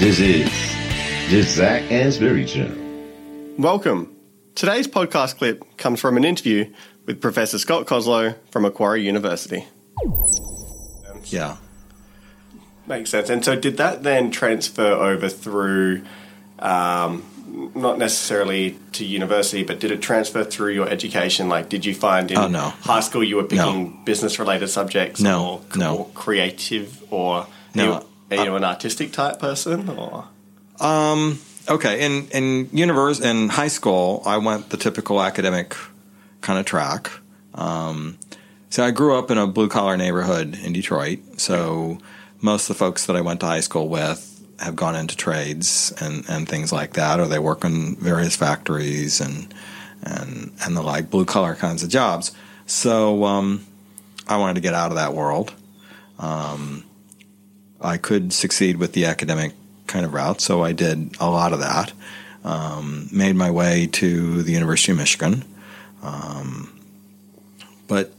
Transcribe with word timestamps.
This 0.00 0.18
is 0.18 0.50
the 1.30 1.42
Zac 1.42 1.82
Anesbury 1.90 2.48
Show. 2.48 2.72
Welcome. 3.62 4.16
Today's 4.54 4.88
podcast 4.88 5.36
clip 5.36 5.76
comes 5.76 6.00
from 6.00 6.16
an 6.16 6.24
interview 6.24 6.72
with 7.04 7.20
Professor 7.20 7.58
Scott 7.58 7.86
Koslow 7.86 8.34
from 8.50 8.62
Macquarie 8.62 9.02
University. 9.04 9.66
Yeah. 11.26 11.58
Makes 12.86 13.10
sense. 13.10 13.28
And 13.28 13.44
so, 13.44 13.56
did 13.56 13.76
that 13.76 14.02
then 14.02 14.30
transfer 14.30 14.90
over 14.90 15.28
through, 15.28 16.02
um, 16.58 17.22
not 17.74 17.98
necessarily 17.98 18.78
to 18.92 19.04
university, 19.04 19.62
but 19.64 19.80
did 19.80 19.90
it 19.90 20.00
transfer 20.00 20.44
through 20.44 20.72
your 20.72 20.88
education? 20.88 21.48
Like, 21.50 21.68
did 21.68 21.84
you 21.84 21.94
find 21.94 22.30
in 22.30 22.38
Oh, 22.38 22.48
no. 22.48 22.60
high 22.80 23.00
school 23.00 23.22
you 23.22 23.36
were 23.36 23.44
picking 23.44 24.02
business 24.04 24.38
related 24.38 24.68
subjects? 24.68 25.20
No, 25.20 25.60
or, 25.74 25.78
no. 25.78 25.96
or 25.98 26.06
creative, 26.14 27.02
or 27.12 27.46
No. 27.74 28.06
Are 28.30 28.44
you, 28.44 28.54
an 28.56 28.64
artistic 28.64 29.12
type 29.12 29.38
person? 29.38 29.88
Or 29.88 30.28
Okay. 31.68 32.04
In 32.04 32.28
in 32.28 32.68
univers 32.72 33.20
in 33.20 33.48
high 33.48 33.68
school, 33.68 34.22
I 34.24 34.38
went 34.38 34.70
the 34.70 34.76
typical 34.76 35.22
academic 35.22 35.76
kind 36.40 36.58
of 36.58 36.66
track. 36.66 37.10
Um, 37.54 38.18
so 38.70 38.84
I 38.84 38.90
grew 38.92 39.18
up 39.18 39.30
in 39.30 39.38
a 39.38 39.46
blue 39.46 39.68
collar 39.68 39.96
neighborhood 39.96 40.58
in 40.62 40.72
Detroit. 40.72 41.18
So 41.40 41.98
most 42.40 42.64
of 42.64 42.76
the 42.76 42.78
folks 42.78 43.06
that 43.06 43.16
I 43.16 43.20
went 43.20 43.40
to 43.40 43.46
high 43.46 43.60
school 43.60 43.88
with 43.88 44.26
have 44.58 44.76
gone 44.76 44.94
into 44.94 45.16
trades 45.16 45.92
and, 46.00 46.24
and 46.28 46.48
things 46.48 46.72
like 46.72 46.92
that, 46.94 47.18
or 47.18 47.26
they 47.26 47.38
work 47.38 47.64
in 47.64 47.96
various 47.96 48.36
factories 48.36 49.20
and 49.20 49.52
and 50.02 50.52
and 50.64 50.76
the 50.76 50.82
like 50.82 51.10
blue 51.10 51.24
collar 51.24 51.54
kinds 51.54 51.82
of 51.82 51.88
jobs. 51.88 52.32
So 52.66 53.24
um, 53.24 53.66
I 54.28 54.36
wanted 54.36 54.54
to 54.54 54.60
get 54.60 54.74
out 54.74 54.90
of 54.90 54.96
that 54.96 55.14
world. 55.14 55.52
Um, 56.18 56.84
I 57.80 57.96
could 57.96 58.32
succeed 58.32 58.76
with 58.76 58.92
the 58.92 59.06
academic 59.06 59.52
kind 59.86 60.04
of 60.04 60.12
route, 60.12 60.40
so 60.40 60.62
I 60.62 60.72
did 60.72 61.16
a 61.20 61.30
lot 61.30 61.52
of 61.52 61.60
that. 61.60 61.92
Um, 62.44 63.08
made 63.12 63.36
my 63.36 63.50
way 63.50 63.86
to 63.92 64.42
the 64.42 64.52
University 64.52 64.92
of 64.92 64.98
Michigan. 64.98 65.44
Um, 66.02 66.80
but 67.86 68.12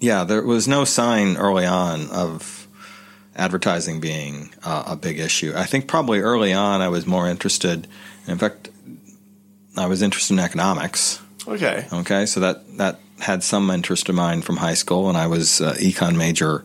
yeah, 0.00 0.24
there 0.24 0.42
was 0.42 0.66
no 0.66 0.84
sign 0.84 1.36
early 1.36 1.66
on 1.66 2.08
of 2.10 2.66
advertising 3.36 4.00
being 4.00 4.50
uh, 4.62 4.84
a 4.86 4.96
big 4.96 5.18
issue. 5.18 5.52
I 5.54 5.64
think 5.64 5.86
probably 5.86 6.20
early 6.20 6.52
on 6.52 6.80
I 6.80 6.88
was 6.88 7.06
more 7.06 7.28
interested, 7.28 7.88
in 8.26 8.38
fact, 8.38 8.70
I 9.76 9.86
was 9.86 10.02
interested 10.02 10.34
in 10.34 10.40
economics. 10.40 11.20
okay, 11.46 11.86
Okay, 11.92 12.26
so 12.26 12.40
that 12.40 12.76
that 12.78 13.00
had 13.20 13.42
some 13.42 13.70
interest 13.70 14.08
of 14.08 14.14
mine 14.14 14.42
from 14.42 14.56
high 14.56 14.74
school, 14.74 15.08
and 15.08 15.16
I 15.16 15.26
was 15.26 15.60
uh, 15.60 15.74
econ 15.78 16.16
major 16.16 16.64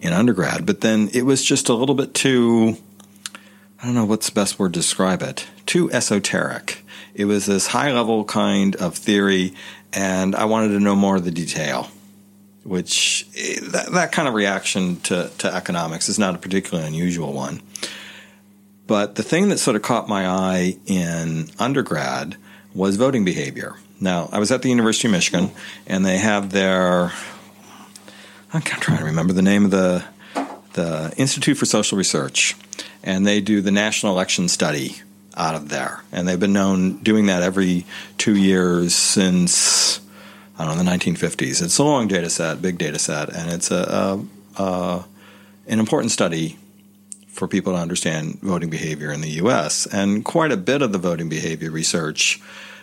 in 0.00 0.12
undergrad. 0.12 0.66
But 0.66 0.80
then 0.80 1.08
it 1.12 1.22
was 1.22 1.44
just 1.44 1.68
a 1.68 1.74
little 1.74 1.94
bit 1.94 2.14
too. 2.14 2.76
I 3.80 3.86
don't 3.86 3.94
know 3.94 4.04
what's 4.04 4.28
the 4.28 4.34
best 4.34 4.58
word 4.58 4.72
to 4.74 4.80
describe 4.80 5.22
it. 5.22 5.46
Too 5.66 5.90
esoteric. 5.90 6.82
It 7.14 7.26
was 7.26 7.46
this 7.46 7.68
high 7.68 7.92
level 7.92 8.24
kind 8.24 8.76
of 8.76 8.94
theory, 8.94 9.54
and 9.92 10.34
I 10.34 10.44
wanted 10.44 10.68
to 10.68 10.80
know 10.80 10.96
more 10.96 11.16
of 11.16 11.24
the 11.24 11.30
detail. 11.30 11.88
Which 12.64 13.28
eh, 13.36 13.60
that, 13.62 13.92
that 13.92 14.12
kind 14.12 14.26
of 14.26 14.34
reaction 14.34 15.00
to, 15.02 15.30
to 15.38 15.54
economics 15.54 16.08
is 16.08 16.18
not 16.18 16.34
a 16.34 16.38
particularly 16.38 16.88
unusual 16.88 17.32
one. 17.32 17.62
But 18.86 19.14
the 19.14 19.22
thing 19.22 19.48
that 19.48 19.58
sort 19.58 19.76
of 19.76 19.82
caught 19.82 20.08
my 20.08 20.26
eye 20.26 20.76
in 20.86 21.48
undergrad 21.58 22.36
was 22.74 22.96
voting 22.96 23.24
behavior. 23.24 23.76
Now, 24.00 24.28
I 24.30 24.38
was 24.38 24.50
at 24.50 24.62
the 24.62 24.68
University 24.68 25.08
of 25.08 25.12
Michigan, 25.12 25.50
and 25.86 26.04
they 26.04 26.18
have 26.18 26.50
their 26.50 27.12
I'm 28.52 28.62
trying 28.62 28.98
to 28.98 29.04
remember 29.04 29.32
the 29.32 29.42
name 29.42 29.64
of 29.64 29.70
the 29.70 30.04
the 30.74 31.12
Institute 31.16 31.56
for 31.56 31.66
Social 31.66 31.96
Research, 31.98 32.54
and 33.02 33.26
they 33.26 33.40
do 33.40 33.60
the 33.60 33.70
National 33.70 34.12
Election 34.12 34.48
Study 34.48 34.96
out 35.36 35.54
of 35.54 35.68
there, 35.68 36.02
and 36.12 36.28
they've 36.28 36.38
been 36.38 36.52
known 36.52 36.98
doing 36.98 37.26
that 37.26 37.42
every 37.42 37.86
two 38.18 38.36
years 38.36 38.94
since 38.94 40.00
I 40.58 40.64
don't 40.64 40.76
know 40.76 40.84
the 40.84 40.90
1950s. 40.90 41.62
It's 41.62 41.78
a 41.78 41.84
long 41.84 42.08
data 42.08 42.30
set, 42.30 42.62
big 42.62 42.78
data 42.78 42.98
set, 42.98 43.30
and 43.30 43.50
it's 43.50 43.70
a, 43.70 44.24
a, 44.58 44.62
a 44.62 45.04
an 45.66 45.80
important 45.80 46.12
study 46.12 46.56
for 47.28 47.48
people 47.48 47.72
to 47.72 47.78
understand 47.78 48.40
voting 48.40 48.70
behavior 48.70 49.12
in 49.12 49.20
the 49.20 49.30
U.S. 49.30 49.86
And 49.86 50.24
quite 50.24 50.52
a 50.52 50.56
bit 50.56 50.82
of 50.82 50.92
the 50.92 50.98
voting 50.98 51.28
behavior 51.28 51.70
research 51.70 52.40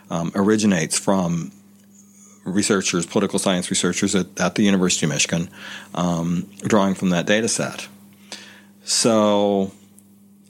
um, 0.09 0.31
originates 0.35 0.99
from 0.99 1.51
researchers, 2.43 3.05
political 3.05 3.39
science 3.39 3.69
researchers 3.69 4.15
at, 4.15 4.27
at 4.39 4.55
the 4.55 4.63
University 4.63 5.05
of 5.05 5.11
Michigan, 5.11 5.49
um, 5.95 6.49
drawing 6.61 6.95
from 6.95 7.09
that 7.09 7.25
data 7.25 7.47
set. 7.47 7.87
So 8.83 9.71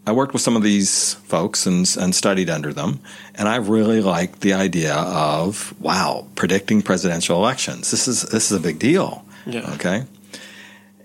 I 0.05 0.11
worked 0.11 0.33
with 0.33 0.41
some 0.41 0.55
of 0.55 0.63
these 0.63 1.13
folks 1.13 1.65
and, 1.65 1.89
and 1.99 2.13
studied 2.13 2.49
under 2.49 2.73
them, 2.73 2.99
and 3.35 3.47
I 3.47 3.57
really 3.57 4.01
liked 4.01 4.41
the 4.41 4.53
idea 4.53 4.95
of 4.95 5.73
wow, 5.79 6.27
predicting 6.35 6.81
presidential 6.81 7.37
elections. 7.37 7.91
This 7.91 8.07
is 8.07 8.23
this 8.23 8.51
is 8.51 8.57
a 8.57 8.61
big 8.61 8.79
deal. 8.79 9.23
Yeah. 9.45 9.71
Okay. 9.73 10.03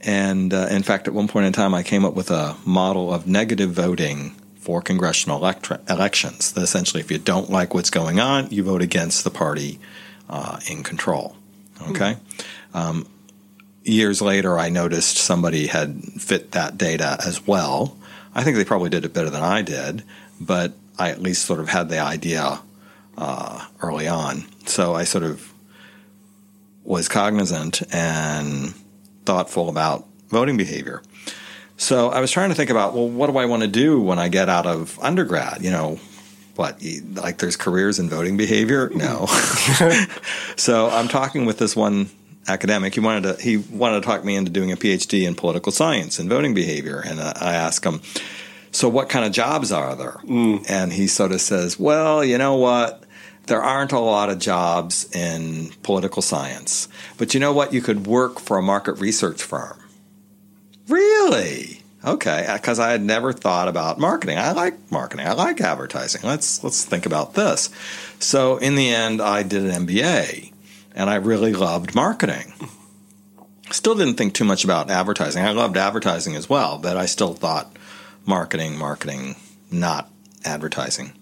And 0.03 0.54
uh, 0.54 0.69
in 0.71 0.82
fact, 0.82 1.06
at 1.09 1.15
one 1.15 1.28
point 1.28 1.47
in 1.47 1.53
time, 1.53 1.75
I 1.75 1.82
came 1.82 2.04
up 2.04 2.15
with 2.15 2.31
a 2.31 2.56
model 2.65 3.12
of 3.12 3.27
negative 3.27 3.71
voting 3.71 4.34
for 4.56 4.81
congressional 4.81 5.38
elect- 5.38 5.71
elections. 5.88 6.53
That 6.53 6.62
essentially, 6.62 7.00
if 7.00 7.10
you 7.10 7.19
don't 7.19 7.50
like 7.50 7.75
what's 7.75 7.91
going 7.91 8.21
on, 8.21 8.50
you 8.50 8.62
vote 8.62 8.82
against 8.82 9.25
the 9.25 9.31
party 9.31 9.78
uh, 10.28 10.61
in 10.69 10.83
control. 10.83 11.37
Okay. 11.91 12.16
Um, 12.75 13.06
years 13.84 14.21
later, 14.21 14.59
I 14.59 14.69
noticed 14.69 15.16
somebody 15.16 15.66
had 15.69 16.03
fit 16.19 16.53
that 16.53 16.77
data 16.77 17.16
as 17.25 17.47
well. 17.47 17.97
I 18.34 18.44
think 18.44 18.56
they 18.56 18.65
probably 18.65 18.91
did 18.91 19.05
it 19.05 19.15
better 19.15 19.31
than 19.31 19.43
I 19.43 19.62
did, 19.62 20.05
but 20.41 20.72
I 20.99 21.11
at 21.11 21.22
least 21.22 21.44
sort 21.44 21.61
of 21.61 21.69
had 21.69 21.89
the 21.89 21.99
idea 21.99 22.61
uh, 23.16 23.66
early 23.81 24.09
on. 24.09 24.44
So 24.66 24.94
I 24.94 25.05
sort 25.05 25.25
of 25.25 25.53
was 26.84 27.09
cognizant 27.09 27.83
and 27.93 28.75
thoughtful 29.25 29.69
about 29.69 30.06
voting 30.28 30.56
behavior. 30.56 31.03
So 31.77 32.10
I 32.10 32.21
was 32.21 32.31
trying 32.31 32.49
to 32.49 32.55
think 32.55 32.71
about, 32.71 32.95
well, 32.95 33.09
what 33.09 33.28
do 33.28 33.39
I 33.39 33.45
want 33.45 33.62
to 33.62 33.69
do 33.69 34.00
when 34.00 34.19
I 34.19 34.28
get 34.28 34.49
out 34.49 34.66
of 34.66 34.99
undergrad? 35.00 35.62
You 35.62 35.71
know, 35.71 36.00
what, 36.59 36.83
like 37.15 37.39
there's 37.39 37.57
careers 37.57 38.01
in 38.01 38.11
voting 38.11 38.37
behavior? 38.37 38.91
No. 38.93 39.27
so 40.57 40.91
I'm 40.91 41.07
talking 41.07 41.47
with 41.47 41.59
this 41.59 41.77
one 41.77 42.11
academic. 42.49 42.95
He 42.95 43.01
wanted 43.01 43.37
to, 43.37 43.43
he 43.43 43.59
wanted 43.59 44.01
to 44.01 44.07
talk 44.07 44.25
me 44.25 44.35
into 44.35 44.51
doing 44.51 44.73
a 44.73 44.77
PhD 44.77 45.25
in 45.25 45.37
political 45.37 45.71
science 45.71 46.19
and 46.19 46.29
voting 46.29 46.55
behavior. 46.55 47.01
And 47.07 47.21
uh, 47.21 47.33
I 47.37 47.55
asked 47.55 47.85
him, 47.85 48.01
so 48.73 48.89
what 48.89 49.09
kind 49.09 49.25
of 49.25 49.31
jobs 49.31 49.71
are 49.71 49.95
there? 49.95 50.21
And 50.69 50.93
he 50.93 51.07
sort 51.07 51.31
of 51.31 51.41
says, 51.41 51.79
well, 51.79 52.25
you 52.25 52.39
know 52.39 52.57
what? 52.57 53.05
There 53.47 53.63
aren't 53.63 53.93
a 53.93 54.01
lot 54.01 54.29
of 54.29 54.41
jobs 54.41 55.15
in 55.15 55.71
political 55.83 56.23
science. 56.23 56.89
But 57.17 57.35
you 57.35 57.41
know 57.41 57.53
what? 57.53 57.73
You 57.73 57.81
could 57.81 58.07
work 58.07 58.41
for 58.41 58.59
a 58.59 58.63
market 58.63 58.95
research 58.95 59.43
firm. 59.43 59.79
Really? 60.89 61.78
Okay, 62.09 62.49
because 62.55 62.79
I 62.79 62.91
had 62.91 63.03
never 63.03 63.35
thought 63.35 63.69
about 63.69 63.99
marketing. 63.99 64.39
I 64.39 64.53
like 64.53 64.91
marketing. 64.91 65.27
I 65.27 65.33
like 65.33 65.61
advertising. 65.61 66.23
Let's 66.25 66.65
let's 66.65 66.83
think 66.83 67.05
about 67.05 67.35
this. 67.35 67.69
So 68.19 68.57
in 68.57 68.77
the 68.77 68.89
end, 68.89 69.21
I 69.21 69.43
did 69.43 69.65
an 69.65 69.87
MBA, 69.87 70.51
and 70.95 71.11
I 71.11 71.17
really 71.17 71.53
loved 71.53 71.95
marketing. 71.95 72.55
Still 73.71 73.95
didn't 73.95 74.15
think 74.15 74.33
too 74.33 74.47
much 74.47 74.65
about 74.65 74.91
advertising. 74.91 75.45
I 75.45 75.51
loved 75.51 75.77
advertising 75.77 76.35
as 76.35 76.49
well, 76.49 76.79
but 76.79 76.97
I 76.97 77.05
still 77.05 77.35
thought 77.35 77.77
marketing, 78.25 78.79
marketing, 78.79 79.37
not 79.71 80.11
advertising. 80.47 81.13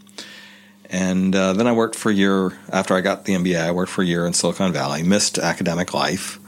And 0.89 1.35
uh, 1.35 1.53
then 1.55 1.67
I 1.67 1.73
worked 1.73 1.97
for 1.97 2.13
a 2.13 2.15
year 2.15 2.57
after 2.73 2.95
I 2.95 3.01
got 3.01 3.25
the 3.25 3.33
MBA. 3.33 3.61
I 3.61 3.73
worked 3.73 3.91
for 3.91 4.03
a 4.03 4.07
year 4.07 4.25
in 4.25 4.35
Silicon 4.35 4.73
Valley, 4.73 5.03
missed 5.03 5.37
academic 5.37 5.93
life, 5.93 6.39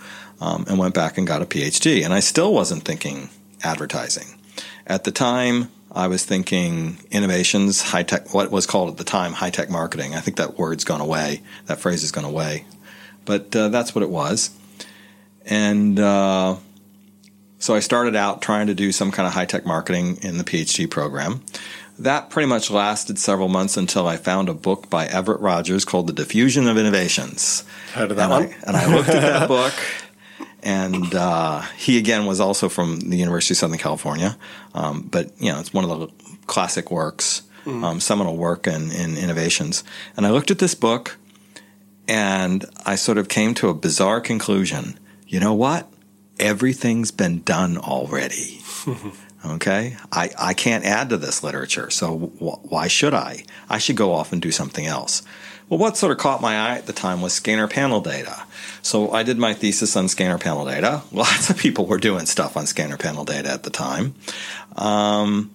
um, 0.41 0.65
and 0.69 0.79
went 0.79 0.95
back 0.95 1.19
and 1.19 1.27
got 1.27 1.43
a 1.43 1.47
PhD. 1.47 2.05
And 2.05 2.15
I 2.15 2.21
still 2.21 2.55
wasn't 2.55 2.85
thinking 2.85 3.31
advertising. 3.63 4.39
At 4.87 5.05
the 5.05 5.11
time, 5.11 5.71
I 5.91 6.07
was 6.09 6.25
thinking 6.25 6.99
innovations, 7.11 7.83
high 7.83 8.03
tech, 8.03 8.35
what 8.35 8.51
was 8.51 8.67
called 8.67 8.91
at 8.91 8.97
the 8.97 9.05
time 9.05 9.33
high 9.33 9.51
tech 9.51 9.71
marketing. 9.71 10.15
I 10.15 10.21
think 10.21 10.37
that 10.37 10.59
word's 10.59 10.85
gone 10.85 11.01
away, 11.01 11.43
that 11.67 11.79
phrase 11.79 12.03
has 12.03 12.13
gone 12.13 12.25
away. 12.25 12.65
But 13.25 13.55
uh, 13.55 13.69
that's 13.69 13.95
what 13.95 14.03
it 14.03 14.11
was. 14.11 14.51
And 15.45 15.99
uh, 15.99 16.57
so 17.59 17.75
I 17.75 17.81
started 17.81 18.15
out 18.15 18.43
trying 18.43 18.69
to 18.69 18.75
do 18.75 18.93
some 18.93 19.11
kind 19.11 19.27
of 19.27 19.33
high 19.33 19.47
tech 19.47 19.67
marketing 19.67 20.19
in 20.23 20.39
the 20.39 20.45
PhD 20.45 20.89
program. 20.89 21.43
That 21.99 22.31
pretty 22.31 22.49
much 22.49 22.71
lasted 22.71 23.19
several 23.19 23.49
months 23.49 23.77
until 23.77 24.07
I 24.07 24.19
found 24.19 24.49
a 24.49 24.55
book 24.55 24.89
by 24.89 25.07
Everett 25.07 25.41
Rogers 25.41 25.85
called 25.85 26.07
The 26.07 26.13
Diffusion 26.13 26.69
of 26.69 26.79
Innovations. 26.79 27.65
Heard 27.93 28.13
of 28.13 28.17
that 28.19 28.31
and 28.31 28.31
one? 28.31 28.43
I, 28.45 28.67
and 28.69 28.77
I 28.77 28.95
looked 28.95 29.09
at 29.09 29.21
that 29.21 29.49
book, 29.49 29.75
and 30.63 31.15
uh, 31.15 31.61
he 31.77 31.99
again 31.99 32.27
was 32.27 32.41
also 32.41 32.69
from 32.69 33.01
the 33.01 33.17
University 33.17 33.55
of 33.55 33.59
Southern 33.59 33.79
California, 33.79 34.37
um, 34.75 35.03
but 35.03 35.31
you 35.41 35.53
know 35.53 35.61
it's 35.61 35.73
one 35.73 35.85
of 35.89 36.01
the 36.01 36.09
classic 36.47 36.91
works, 36.91 37.43
um, 37.67 38.01
seminal 38.01 38.37
work 38.37 38.67
in, 38.67 38.91
in 38.91 39.17
innovations. 39.17 39.85
And 40.17 40.27
I 40.27 40.31
looked 40.31 40.51
at 40.51 40.59
this 40.59 40.75
book, 40.75 41.17
and 42.07 42.65
I 42.87 42.95
sort 42.97 43.19
of 43.19 43.29
came 43.29 43.55
to 43.55 43.69
a 43.69 43.75
bizarre 43.75 44.21
conclusion. 44.21 44.99
You 45.27 45.41
know 45.41 45.55
what? 45.55 45.89
Everything's 46.41 47.11
been 47.11 47.43
done 47.43 47.77
already. 47.79 48.61
Okay, 49.47 49.97
I, 50.11 50.31
I 50.37 50.53
can't 50.53 50.85
add 50.85 51.11
to 51.11 51.17
this 51.17 51.45
literature, 51.45 51.91
so 51.91 52.17
wh- 52.19 52.73
why 52.73 52.89
should 52.89 53.15
I? 53.15 53.45
I 53.71 53.79
should 53.79 53.95
go 53.95 54.13
off 54.13 54.33
and 54.33 54.43
do 54.43 54.51
something 54.51 54.85
else. 54.85 55.23
Well, 55.69 55.79
what 55.79 55.97
sort 55.97 56.13
of 56.13 56.19
caught 56.19 56.41
my 56.41 56.57
eye 56.57 56.77
at 56.79 56.87
the 56.87 56.93
time 56.93 57.21
was 57.21 57.33
scanner 57.35 57.69
panel 57.69 58.01
data. 58.01 58.45
So 58.83 59.11
I 59.11 59.23
did 59.23 59.37
my 59.37 59.53
thesis 59.53 59.97
on 59.97 60.09
scanner 60.09 60.39
panel 60.39 60.65
data. 60.65 61.03
Lots 61.13 61.51
of 61.51 61.59
people 61.59 61.87
were 61.87 61.99
doing 61.99 62.27
stuff 62.27 62.57
on 62.57 62.67
scanner 62.67 62.97
panel 62.97 63.25
data 63.25 63.51
at 63.51 63.65
the 63.65 63.71
time. 63.71 64.15
Um, 64.77 65.55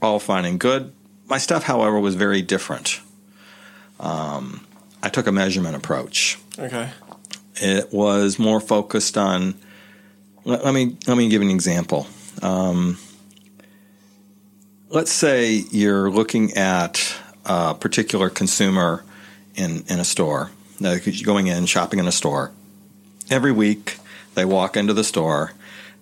all 0.00 0.20
fine 0.20 0.44
and 0.44 0.60
good. 0.60 0.92
My 1.26 1.38
stuff, 1.38 1.64
however, 1.64 1.98
was 1.98 2.14
very 2.14 2.40
different. 2.40 3.00
Um, 4.00 4.64
I 5.02 5.08
took 5.08 5.26
a 5.26 5.32
measurement 5.32 5.76
approach. 5.76 6.38
Okay. 6.58 6.90
It 7.56 7.92
was 7.92 8.38
more 8.38 8.60
focused 8.60 9.18
on. 9.18 9.54
Let, 10.44 10.64
let 10.64 10.72
me 10.72 10.96
let 11.06 11.18
me 11.18 11.28
give 11.28 11.42
an 11.42 11.50
example. 11.50 12.06
Um, 12.40 12.98
let's 14.88 15.12
say 15.12 15.64
you're 15.70 16.10
looking 16.10 16.54
at 16.54 17.16
a 17.44 17.74
particular 17.74 18.30
consumer 18.30 19.04
in, 19.58 19.84
in 19.88 19.98
a 19.98 20.04
store, 20.04 20.50
uh, 20.84 20.96
going 21.24 21.48
in, 21.48 21.66
shopping 21.66 21.98
in 21.98 22.06
a 22.06 22.12
store. 22.12 22.52
Every 23.30 23.52
week, 23.52 23.98
they 24.34 24.44
walk 24.44 24.76
into 24.76 24.94
the 24.94 25.04
store, 25.04 25.52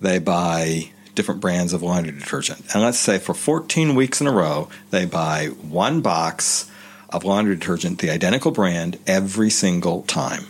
they 0.00 0.18
buy 0.18 0.90
different 1.14 1.40
brands 1.40 1.72
of 1.72 1.82
laundry 1.82 2.12
detergent. 2.12 2.74
And 2.74 2.82
let's 2.82 2.98
say 2.98 3.18
for 3.18 3.34
14 3.34 3.94
weeks 3.94 4.20
in 4.20 4.26
a 4.26 4.32
row, 4.32 4.68
they 4.90 5.06
buy 5.06 5.46
one 5.46 6.02
box 6.02 6.70
of 7.10 7.24
laundry 7.24 7.56
detergent, 7.56 7.98
the 7.98 8.10
identical 8.10 8.50
brand, 8.50 8.98
every 9.06 9.50
single 9.50 10.02
time. 10.02 10.44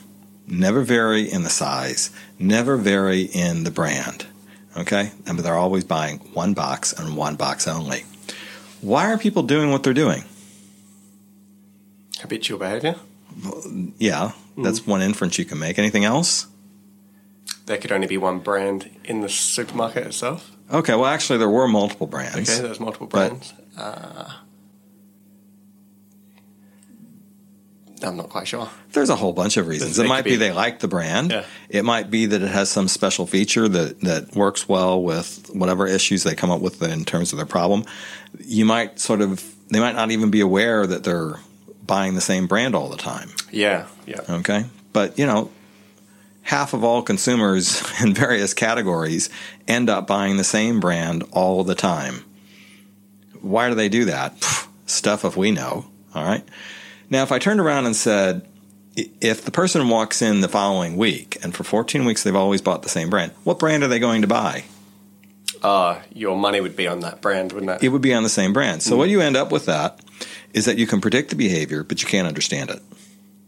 Never 0.48 0.82
vary 0.82 1.30
in 1.30 1.44
the 1.44 1.50
size, 1.50 2.10
never 2.38 2.76
vary 2.76 3.22
in 3.22 3.64
the 3.64 3.70
brand. 3.70 4.26
Okay? 4.76 5.12
And 5.24 5.38
they're 5.38 5.54
always 5.54 5.84
buying 5.84 6.18
one 6.34 6.54
box 6.54 6.92
and 6.92 7.16
one 7.16 7.36
box 7.36 7.68
only. 7.68 8.04
Why 8.80 9.12
are 9.12 9.18
people 9.18 9.42
doing 9.44 9.70
what 9.70 9.82
they're 9.82 9.94
doing? 9.94 10.24
Habitual 12.20 12.58
behavior. 12.58 12.96
Yeah, 13.98 14.32
that's 14.56 14.86
one 14.86 15.02
inference 15.02 15.38
you 15.38 15.44
can 15.44 15.58
make. 15.58 15.78
Anything 15.78 16.04
else? 16.04 16.46
There 17.66 17.76
could 17.78 17.92
only 17.92 18.06
be 18.06 18.16
one 18.16 18.38
brand 18.38 18.90
in 19.04 19.20
the 19.20 19.28
supermarket 19.28 20.06
itself. 20.06 20.52
Okay, 20.72 20.94
well, 20.94 21.06
actually, 21.06 21.38
there 21.38 21.48
were 21.48 21.68
multiple 21.68 22.06
brands. 22.06 22.50
Okay, 22.50 22.62
there's 22.62 22.80
multiple 22.80 23.06
But- 23.08 23.28
brands. 23.28 23.52
Uh, 23.76 24.32
I'm 28.02 28.16
not 28.16 28.28
quite 28.28 28.46
sure. 28.46 28.68
There's 28.92 29.08
a 29.08 29.16
whole 29.16 29.32
bunch 29.32 29.56
of 29.56 29.66
reasons. 29.66 29.98
It 29.98 30.06
might 30.06 30.22
be, 30.24 30.30
be- 30.32 30.36
they 30.36 30.52
like 30.52 30.80
the 30.80 30.88
brand. 30.88 31.30
Yeah. 31.30 31.44
It 31.70 31.84
might 31.84 32.10
be 32.10 32.26
that 32.26 32.42
it 32.42 32.48
has 32.48 32.70
some 32.70 32.88
special 32.88 33.26
feature 33.26 33.68
that, 33.68 34.00
that 34.02 34.36
works 34.36 34.68
well 34.68 35.02
with 35.02 35.48
whatever 35.54 35.86
issues 35.86 36.22
they 36.22 36.34
come 36.34 36.50
up 36.50 36.60
with 36.60 36.82
in 36.82 37.04
terms 37.04 37.32
of 37.32 37.38
their 37.38 37.46
problem. 37.46 37.84
You 38.44 38.64
might 38.66 39.00
sort 39.00 39.22
of, 39.22 39.42
they 39.70 39.80
might 39.80 39.94
not 39.94 40.10
even 40.10 40.30
be 40.30 40.40
aware 40.40 40.86
that 40.86 41.04
they're 41.04 41.36
buying 41.86 42.14
the 42.14 42.20
same 42.20 42.46
brand 42.46 42.74
all 42.74 42.88
the 42.88 42.96
time. 42.96 43.30
Yeah, 43.50 43.86
yeah. 44.06 44.20
Okay. 44.28 44.64
But, 44.92 45.18
you 45.18 45.26
know, 45.26 45.50
half 46.42 46.72
of 46.72 46.84
all 46.84 47.02
consumers 47.02 47.82
in 48.02 48.14
various 48.14 48.54
categories 48.54 49.30
end 49.68 49.90
up 49.90 50.06
buying 50.06 50.36
the 50.36 50.44
same 50.44 50.80
brand 50.80 51.24
all 51.32 51.64
the 51.64 51.74
time. 51.74 52.24
Why 53.40 53.68
do 53.68 53.74
they 53.74 53.88
do 53.88 54.06
that? 54.06 54.34
Stuff 54.86 55.24
if 55.24 55.36
we 55.36 55.50
know. 55.50 55.86
All 56.14 56.24
right. 56.24 56.44
Now, 57.10 57.22
if 57.22 57.30
I 57.30 57.38
turned 57.38 57.60
around 57.60 57.86
and 57.86 57.94
said, 57.94 58.46
if 59.20 59.44
the 59.44 59.50
person 59.50 59.88
walks 59.88 60.22
in 60.22 60.40
the 60.40 60.48
following 60.48 60.96
week 60.96 61.36
and 61.42 61.54
for 61.54 61.64
14 61.64 62.04
weeks 62.04 62.22
they've 62.22 62.34
always 62.34 62.62
bought 62.62 62.82
the 62.82 62.88
same 62.88 63.10
brand, 63.10 63.32
what 63.44 63.58
brand 63.58 63.82
are 63.82 63.88
they 63.88 63.98
going 63.98 64.22
to 64.22 64.28
buy? 64.28 64.64
Uh, 65.62 66.00
your 66.12 66.36
money 66.36 66.60
would 66.60 66.76
be 66.76 66.86
on 66.86 67.00
that 67.00 67.20
brand, 67.20 67.52
wouldn't 67.52 67.70
it? 67.70 67.84
It 67.84 67.88
would 67.88 68.02
be 68.02 68.14
on 68.14 68.22
the 68.22 68.28
same 68.28 68.52
brand. 68.52 68.82
So, 68.82 68.96
what 68.96 69.08
you 69.08 69.20
end 69.20 69.36
up 69.36 69.50
with 69.50 69.66
that 69.66 70.00
is 70.56 70.64
that 70.64 70.78
you 70.78 70.86
can 70.86 71.02
predict 71.02 71.28
the 71.28 71.36
behavior, 71.36 71.84
but 71.84 72.02
you 72.02 72.08
can't 72.08 72.26
understand 72.26 72.70
it. 72.70 72.82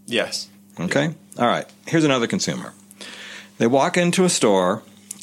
yes. 0.07 0.49
Okay. 0.79 1.13
All 1.37 1.47
right. 1.47 1.67
Here's 1.89 2.05
another 2.05 2.29
consumer. 2.29 2.73
They 3.57 3.67
walk 3.67 3.97
into 3.97 4.25
a 4.25 4.29
store 4.29 4.83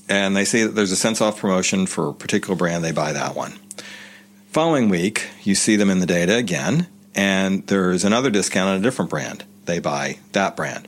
and 0.10 0.36
they 0.36 0.44
see 0.44 0.64
that 0.64 0.76
there's 0.76 0.92
a 0.92 0.98
cents 0.98 1.22
off 1.22 1.40
promotion 1.40 1.86
for 1.86 2.10
a 2.10 2.14
particular 2.14 2.58
brand. 2.58 2.84
They 2.84 2.92
buy 2.92 3.14
that 3.14 3.36
one. 3.36 3.54
Following 4.52 4.90
week, 4.90 5.30
you 5.44 5.56
see 5.56 5.78
them 5.78 5.90
in 5.90 6.00
the 6.00 6.06
data 6.06 6.36
again, 6.36 6.88
and 7.14 7.66
there's 7.68 8.04
another 8.04 8.30
discount 8.30 8.70
on 8.70 8.78
a 8.78 8.82
different 8.82 9.10
brand. 9.10 9.46
They 9.64 9.80
buy 9.80 10.18
that 10.34 10.58
brand. 10.58 10.88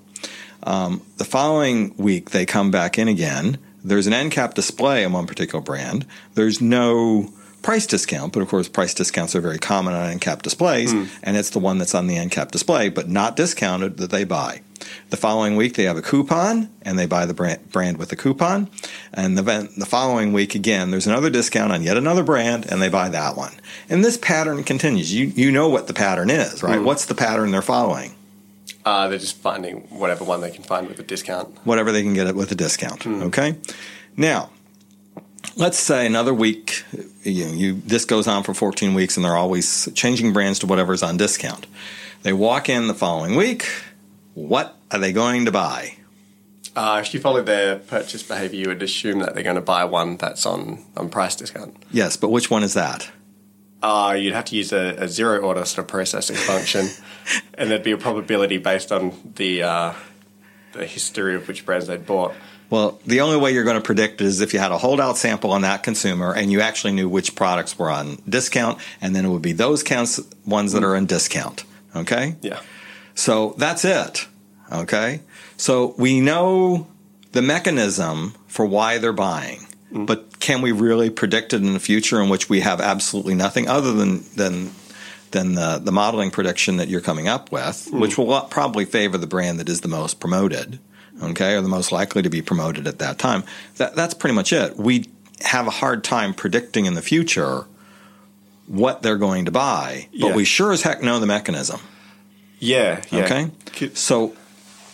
Um, 0.63 1.01
the 1.17 1.25
following 1.25 1.95
week, 1.95 2.31
they 2.31 2.45
come 2.45 2.71
back 2.71 2.99
in 2.99 3.07
again. 3.07 3.57
There's 3.83 4.07
an 4.07 4.13
end 4.13 4.33
cap 4.33 4.53
display 4.53 5.05
on 5.05 5.13
one 5.13 5.27
particular 5.27 5.63
brand. 5.63 6.05
There's 6.33 6.59
no 6.59 7.31
price 7.67 7.85
discount, 7.85 8.31
but 8.31 8.41
of 8.41 8.47
course, 8.47 8.69
price 8.69 8.93
discounts 8.93 9.35
are 9.35 9.41
very 9.41 9.57
common 9.57 9.93
on 9.93 10.09
end 10.09 10.21
cap 10.21 10.41
displays, 10.41 10.93
hmm. 10.93 11.03
and 11.21 11.35
it's 11.35 11.49
the 11.49 11.59
one 11.59 11.77
that's 11.77 11.93
on 11.93 12.07
the 12.07 12.15
end 12.15 12.31
cap 12.31 12.49
display, 12.49 12.87
but 12.87 13.09
not 13.09 13.35
discounted 13.35 13.97
that 13.97 14.09
they 14.09 14.23
buy. 14.23 14.61
The 15.09 15.17
following 15.17 15.57
week, 15.57 15.73
they 15.73 15.83
have 15.83 15.97
a 15.97 16.01
coupon, 16.01 16.69
and 16.83 16.97
they 16.97 17.05
buy 17.05 17.25
the 17.25 17.33
brand, 17.33 17.69
brand 17.69 17.97
with 17.97 18.07
the 18.07 18.15
coupon. 18.15 18.69
And 19.13 19.37
the, 19.37 19.41
the 19.77 19.85
following 19.85 20.31
week, 20.31 20.55
again, 20.55 20.91
there's 20.91 21.07
another 21.07 21.29
discount 21.29 21.73
on 21.73 21.83
yet 21.83 21.97
another 21.97 22.23
brand, 22.23 22.65
and 22.71 22.81
they 22.81 22.87
buy 22.87 23.09
that 23.09 23.35
one. 23.35 23.51
And 23.89 24.01
this 24.01 24.17
pattern 24.17 24.63
continues. 24.63 25.13
You, 25.13 25.25
you 25.25 25.51
know 25.51 25.67
what 25.67 25.87
the 25.87 25.93
pattern 25.93 26.29
is, 26.29 26.63
right? 26.63 26.79
Hmm. 26.79 26.85
What's 26.85 27.03
the 27.03 27.15
pattern 27.15 27.51
they're 27.51 27.61
following? 27.61 28.15
Uh, 28.85 29.09
they're 29.09 29.19
just 29.19 29.35
finding 29.35 29.81
whatever 29.89 30.23
one 30.23 30.39
they 30.39 30.51
can 30.51 30.63
find 30.63 30.87
with 30.87 30.99
a 30.99 31.03
discount. 31.03 31.53
whatever 31.65 31.91
they 31.91 32.01
can 32.01 32.13
get 32.13 32.27
it 32.27 32.35
with 32.37 32.49
a 32.49 32.55
discount. 32.55 33.03
Hmm. 33.03 33.23
Okay. 33.23 33.57
Now, 34.15 34.51
let's 35.57 35.77
say 35.77 36.05
another 36.05 36.33
week. 36.33 36.83
You, 37.23 37.45
know, 37.45 37.51
you 37.51 37.81
this 37.85 38.05
goes 38.05 38.27
on 38.27 38.43
for 38.43 38.53
14 38.53 38.93
weeks, 38.93 39.17
and 39.17 39.25
they're 39.25 39.35
always 39.35 39.89
changing 39.93 40.33
brands 40.33 40.59
to 40.59 40.67
whatever's 40.67 41.03
on 41.03 41.17
discount. 41.17 41.67
They 42.23 42.33
walk 42.33 42.69
in 42.69 42.87
the 42.87 42.93
following 42.93 43.35
week. 43.35 43.67
What 44.33 44.77
are 44.91 44.99
they 44.99 45.11
going 45.11 45.45
to 45.45 45.51
buy? 45.51 45.95
Uh, 46.75 47.01
if 47.03 47.11
you 47.13 47.19
follow 47.19 47.41
their 47.41 47.77
purchase 47.77 48.21
behavior, 48.21 48.59
you 48.59 48.67
would 48.67 48.83
assume 48.83 49.19
that 49.19 49.33
they're 49.33 49.43
going 49.43 49.55
to 49.55 49.61
buy 49.61 49.83
one 49.83 50.15
that's 50.17 50.45
on, 50.45 50.83
on 50.95 51.09
price 51.09 51.35
discount. 51.35 51.75
Yes, 51.91 52.17
but 52.17 52.29
which 52.29 52.51
one 52.51 52.61
is 52.61 52.75
that? 52.75 53.09
Uh, 53.81 54.15
you'd 54.17 54.33
have 54.33 54.45
to 54.45 54.55
use 54.55 54.71
a, 54.71 54.95
a 54.97 55.07
zero 55.07 55.39
order 55.39 55.65
sort 55.65 55.85
of 55.85 55.87
processing 55.87 56.35
function, 56.35 56.87
and 57.55 57.71
there'd 57.71 57.83
be 57.83 57.91
a 57.91 57.97
probability 57.97 58.57
based 58.57 58.91
on 58.91 59.13
the 59.35 59.63
uh, 59.63 59.93
the 60.73 60.85
history 60.85 61.35
of 61.35 61.47
which 61.47 61.65
brands 61.65 61.87
they'd 61.87 62.05
bought. 62.05 62.33
Well, 62.69 62.99
the 63.05 63.21
only 63.21 63.37
way 63.37 63.53
you're 63.53 63.63
going 63.63 63.77
to 63.77 63.85
predict 63.85 64.21
it 64.21 64.25
is 64.25 64.41
if 64.41 64.53
you 64.53 64.59
had 64.59 64.71
a 64.71 64.77
holdout 64.77 65.17
sample 65.17 65.51
on 65.51 65.61
that 65.61 65.83
consumer 65.83 66.33
and 66.33 66.51
you 66.51 66.61
actually 66.61 66.93
knew 66.93 67.07
which 67.07 67.35
products 67.35 67.79
were 67.79 67.89
on 67.89 68.17
discount, 68.27 68.79
and 69.01 69.15
then 69.15 69.25
it 69.25 69.29
would 69.29 69.41
be 69.41 69.53
those 69.53 69.83
counts 69.83 70.19
ones 70.45 70.73
that 70.73 70.83
are 70.83 70.95
in 70.95 71.05
discount. 71.05 71.63
Okay. 71.95 72.35
Yeah. 72.41 72.61
So 73.15 73.55
that's 73.57 73.85
it. 73.85 74.27
Okay. 74.71 75.21
So 75.55 75.95
we 75.97 76.19
know 76.19 76.87
the 77.31 77.41
mechanism 77.41 78.35
for 78.47 78.65
why 78.65 78.97
they're 78.97 79.13
buying, 79.13 79.59
mm-hmm. 79.59 80.05
but 80.05 80.39
can 80.39 80.61
we 80.61 80.71
really 80.71 81.09
predict 81.09 81.53
it 81.53 81.61
in 81.61 81.73
the 81.73 81.79
future 81.79 82.21
in 82.21 82.29
which 82.29 82.49
we 82.49 82.59
have 82.59 82.81
absolutely 82.81 83.35
nothing 83.35 83.67
other 83.67 83.93
than 83.93 84.23
than 84.35 84.71
than 85.37 85.53
the, 85.53 85.79
the 85.83 85.91
modeling 85.91 86.31
prediction 86.31 86.77
that 86.77 86.87
you're 86.87 87.01
coming 87.01 87.27
up 87.27 87.51
with, 87.51 87.87
hmm. 87.91 87.99
which 87.99 88.17
will 88.17 88.41
probably 88.41 88.85
favor 88.85 89.17
the 89.17 89.27
brand 89.27 89.59
that 89.59 89.69
is 89.69 89.81
the 89.81 89.87
most 89.87 90.19
promoted, 90.19 90.79
okay, 91.21 91.53
or 91.53 91.61
the 91.61 91.67
most 91.67 91.91
likely 91.91 92.23
to 92.23 92.29
be 92.29 92.41
promoted 92.41 92.87
at 92.87 92.97
that 92.99 93.19
time. 93.19 93.43
That 93.77 93.95
that's 93.95 94.13
pretty 94.15 94.33
much 94.33 94.51
it. 94.51 94.77
We 94.77 95.05
have 95.41 95.67
a 95.67 95.71
hard 95.71 96.03
time 96.03 96.33
predicting 96.33 96.85
in 96.85 96.95
the 96.95 97.01
future 97.01 97.65
what 98.65 99.01
they're 99.03 99.17
going 99.17 99.45
to 99.45 99.51
buy, 99.51 100.07
but 100.11 100.29
Yeah. 100.29 100.35
we 100.35 100.43
sure 100.43 100.71
as 100.73 100.81
heck 100.81 101.01
know 101.03 101.19
the 101.19 101.27
mechanism. 101.27 101.79
Yeah. 102.59 103.01
yeah. 103.11 103.23
Okay. 103.23 103.91
So, 103.93 104.35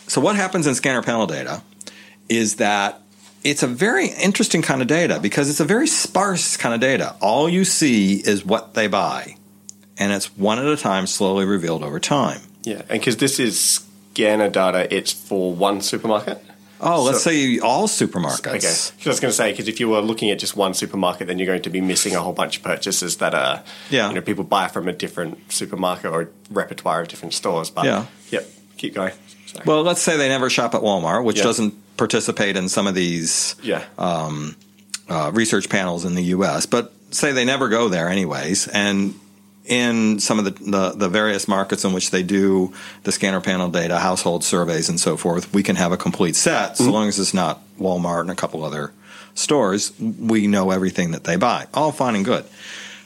so 0.06 0.20
what 0.20 0.36
happens 0.36 0.66
in 0.66 0.74
scanner 0.74 1.02
panel 1.02 1.26
data 1.26 1.62
is 2.28 2.56
that 2.56 3.00
it's 3.42 3.62
a 3.62 3.66
very 3.66 4.08
interesting 4.08 4.62
kind 4.62 4.82
of 4.82 4.88
data 4.88 5.18
because 5.20 5.48
it's 5.48 5.60
a 5.60 5.64
very 5.64 5.86
sparse 5.86 6.56
kind 6.56 6.74
of 6.74 6.80
data. 6.80 7.16
All 7.20 7.48
you 7.48 7.64
see 7.64 8.16
is 8.16 8.44
what 8.44 8.74
they 8.74 8.86
buy, 8.86 9.36
and 9.98 10.12
it's 10.12 10.26
one 10.36 10.58
at 10.58 10.66
a 10.66 10.76
time, 10.76 11.06
slowly 11.06 11.44
revealed 11.44 11.82
over 11.82 12.00
time. 12.00 12.40
Yeah, 12.64 12.82
and 12.88 13.00
because 13.00 13.16
this 13.18 13.38
is 13.38 13.80
scanner 14.12 14.48
data, 14.48 14.92
it's 14.94 15.12
for 15.12 15.52
one 15.52 15.80
supermarket. 15.80 16.42
Oh, 16.80 17.02
let's 17.02 17.22
So- 17.22 17.30
say 17.30 17.58
all 17.60 17.88
supermarkets. 17.88 18.40
Okay, 18.46 18.58
'Cause 18.60 18.92
I 19.06 19.08
was 19.08 19.20
going 19.20 19.30
to 19.30 19.36
say 19.36 19.50
because 19.52 19.68
if 19.68 19.80
you 19.80 19.88
were 19.88 20.00
looking 20.00 20.30
at 20.30 20.38
just 20.38 20.56
one 20.56 20.74
supermarket, 20.74 21.28
then 21.28 21.38
you're 21.38 21.46
going 21.46 21.62
to 21.62 21.70
be 21.70 21.80
missing 21.80 22.14
a 22.14 22.20
whole 22.20 22.32
bunch 22.32 22.58
of 22.58 22.62
purchases 22.62 23.16
that 23.16 23.34
are, 23.34 23.62
Yeah. 23.90 24.08
you 24.08 24.14
know, 24.14 24.20
people 24.20 24.44
buy 24.44 24.68
from 24.68 24.88
a 24.88 24.92
different 24.92 25.38
supermarket 25.52 26.10
or 26.10 26.28
repertoire 26.50 27.02
of 27.02 27.08
different 27.08 27.32
stores. 27.32 27.70
But 27.70 27.84
Yeah. 27.86 28.04
yep, 28.30 28.50
keep 28.76 28.94
going. 28.94 29.12
Sorry. 29.46 29.64
Well, 29.66 29.82
let's 29.82 30.02
say 30.02 30.16
they 30.16 30.28
never 30.28 30.50
shop 30.50 30.74
at 30.74 30.82
Walmart, 30.82 31.24
which 31.24 31.38
Yeah. 31.38 31.44
doesn't 31.44 31.74
participate 31.96 32.56
in 32.56 32.68
some 32.68 32.86
of 32.86 32.94
these 32.94 33.54
yeah, 33.62 33.82
uh, 35.08 35.30
research 35.32 35.68
panels 35.68 36.04
in 36.04 36.14
the 36.14 36.24
U.S., 36.24 36.66
but 36.66 36.92
say 37.10 37.32
they 37.32 37.44
never 37.44 37.68
go 37.68 37.88
there 37.88 38.08
anyways, 38.08 38.66
and 38.68 39.14
in 39.64 40.18
some 40.20 40.38
of 40.38 40.44
the, 40.44 40.50
the, 40.70 40.90
the 40.90 41.08
various 41.08 41.48
markets 41.48 41.84
in 41.84 41.92
which 41.92 42.10
they 42.10 42.22
do 42.22 42.72
the 43.04 43.12
scanner 43.12 43.40
panel 43.40 43.68
data, 43.68 43.98
household 43.98 44.44
surveys, 44.44 44.88
and 44.88 45.00
so 45.00 45.16
forth, 45.16 45.52
we 45.54 45.62
can 45.62 45.76
have 45.76 45.92
a 45.92 45.96
complete 45.96 46.36
set, 46.36 46.76
so 46.76 46.84
mm-hmm. 46.84 46.92
long 46.92 47.08
as 47.08 47.18
it's 47.18 47.34
not 47.34 47.60
Walmart 47.78 48.22
and 48.22 48.30
a 48.30 48.34
couple 48.34 48.64
other 48.64 48.92
stores, 49.34 49.92
we 49.98 50.46
know 50.46 50.70
everything 50.70 51.10
that 51.12 51.24
they 51.24 51.36
buy. 51.36 51.66
All 51.72 51.92
fine 51.92 52.14
and 52.14 52.24
good. 52.24 52.44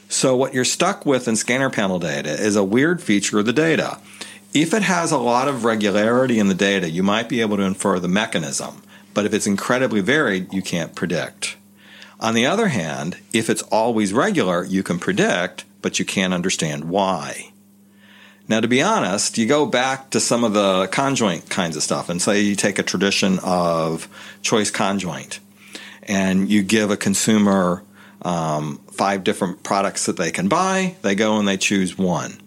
So 0.09 0.35
what 0.35 0.53
you're 0.53 0.65
stuck 0.65 1.05
with 1.05 1.27
in 1.27 1.35
scanner 1.35 1.69
panel 1.69 1.99
data 1.99 2.31
is 2.31 2.55
a 2.55 2.63
weird 2.63 3.01
feature 3.01 3.39
of 3.39 3.45
the 3.45 3.53
data. 3.53 3.99
If 4.53 4.73
it 4.73 4.81
has 4.81 5.11
a 5.11 5.17
lot 5.17 5.47
of 5.47 5.63
regularity 5.63 6.39
in 6.39 6.47
the 6.47 6.55
data, 6.55 6.89
you 6.89 7.03
might 7.03 7.29
be 7.29 7.41
able 7.41 7.57
to 7.57 7.63
infer 7.63 7.99
the 7.99 8.07
mechanism. 8.07 8.81
But 9.13 9.25
if 9.25 9.33
it's 9.33 9.47
incredibly 9.47 10.01
varied, 10.01 10.51
you 10.53 10.61
can't 10.61 10.95
predict. 10.95 11.57
On 12.19 12.33
the 12.33 12.45
other 12.45 12.67
hand, 12.67 13.17
if 13.33 13.49
it's 13.49 13.61
always 13.63 14.11
regular, 14.11 14.63
you 14.63 14.83
can 14.83 14.99
predict, 14.99 15.65
but 15.81 15.99
you 15.99 16.05
can't 16.05 16.33
understand 16.33 16.85
why. 16.85 17.51
Now, 18.47 18.59
to 18.61 18.67
be 18.67 18.81
honest, 18.81 19.37
you 19.37 19.45
go 19.45 19.67
back 19.67 20.09
to 20.09 20.19
some 20.19 20.43
of 20.43 20.53
the 20.53 20.87
conjoint 20.87 21.49
kinds 21.49 21.75
of 21.75 21.83
stuff, 21.83 22.09
and 22.09 22.19
say 22.19 22.41
you 22.41 22.55
take 22.55 22.79
a 22.79 22.83
tradition 22.83 23.37
of 23.43 24.07
choice 24.41 24.71
conjoint, 24.71 25.39
and 26.03 26.49
you 26.49 26.63
give 26.63 26.89
a 26.89 26.97
consumer 26.97 27.83
um, 28.23 28.79
five 28.91 29.23
different 29.23 29.63
products 29.63 30.07
that 30.07 30.17
they 30.17 30.31
can 30.31 30.47
buy, 30.47 30.95
they 31.03 31.15
go 31.15 31.37
and 31.37 31.47
they 31.47 31.57
choose 31.57 31.97
one. 31.97 32.41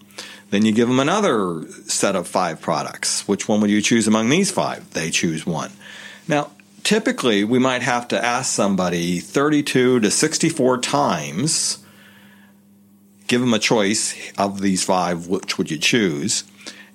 Then 0.51 0.67
you 0.67 0.73
give 0.73 0.89
them 0.89 1.01
another 1.01 1.65
set 1.87 2.15
of 2.15 2.29
five 2.29 2.61
products. 2.61 3.27
Which 3.27 3.49
one 3.49 3.61
would 3.63 3.71
you 3.71 3.81
choose 3.81 4.07
among 4.07 4.29
these 4.29 4.51
five? 4.51 4.91
They 4.91 5.11
choose 5.11 5.47
one. 5.47 5.71
Now, 6.29 6.51
typically, 6.83 7.43
we 7.43 7.59
might 7.59 7.83
have 7.83 8.07
to 8.09 8.23
ask 8.23 8.53
somebody 8.53 9.19
32 9.19 10.01
to 10.01 10.11
64 10.11 10.79
times 10.79 11.82
give 13.33 13.41
them 13.41 13.55
a 13.55 13.59
choice 13.59 14.15
of 14.37 14.61
these 14.61 14.85
five, 14.85 15.27
which 15.27 15.57
would 15.57 15.71
you 15.71 15.79
choose? 15.79 16.45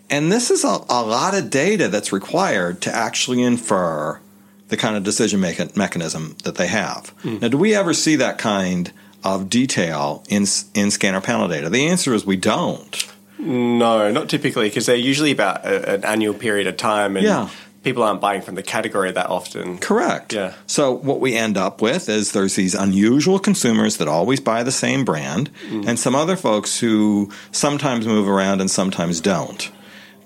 And 0.08 0.32
this 0.32 0.52
is 0.52 0.64
a, 0.64 0.78
a 0.88 1.02
lot 1.02 1.36
of 1.36 1.50
data 1.50 1.88
that's 1.88 2.14
required 2.14 2.80
to 2.82 2.94
actually 2.96 3.42
infer 3.42 4.20
the 4.68 4.78
kind 4.78 4.96
of 4.96 5.04
decision 5.04 5.40
making 5.40 5.72
mechanism 5.76 6.38
that 6.44 6.54
they 6.54 6.68
have. 6.68 7.12
Mm. 7.24 7.42
Now, 7.42 7.48
do 7.48 7.58
we 7.58 7.74
ever 7.74 7.92
see 7.92 8.16
that 8.18 8.38
kind 8.38 8.92
of 9.24 9.50
detail 9.50 10.24
in 10.30 10.46
in 10.76 10.92
scanner 10.92 11.22
panel 11.22 11.48
data? 11.48 11.72
The 11.72 11.88
answer 11.88 12.14
is 12.14 12.24
we 12.24 12.38
don't. 12.38 13.08
No, 13.40 14.12
not 14.12 14.30
typically, 14.30 14.70
because 14.70 14.86
they're 14.86 14.96
usually 14.96 15.32
about 15.32 15.66
a, 15.66 15.96
an 15.96 16.06
annual 16.06 16.36
period 16.36 16.68
of 16.68 16.78
time, 16.78 17.18
and 17.18 17.26
yeah 17.26 17.50
people 17.88 18.04
aren't 18.04 18.20
buying 18.20 18.42
from 18.42 18.56
the 18.56 18.64
category 18.64 19.14
that 19.14 19.30
often. 19.30 19.78
Correct. 19.78 20.34
Yeah. 20.34 20.54
So 20.66 20.92
what 20.92 21.22
we 21.22 21.36
end 21.36 21.56
up 21.56 21.82
with 21.82 22.10
is 22.10 22.34
there's 22.34 22.56
these 22.56 22.76
unusual 22.76 23.40
consumers 23.40 23.96
that 23.98 24.10
always 24.10 24.42
buy 24.42 24.64
the 24.64 24.74
same 24.74 25.06
brand, 25.06 25.50
mm. 25.70 25.88
and 25.88 25.98
some 25.98 26.14
other 26.14 26.36
folks 26.36 26.80
who 26.80 27.32
sometimes 27.54 28.06
move 28.06 28.28
around 28.28 28.60
and 28.60 28.70
sometimes 28.70 29.22
don't. 29.22 29.72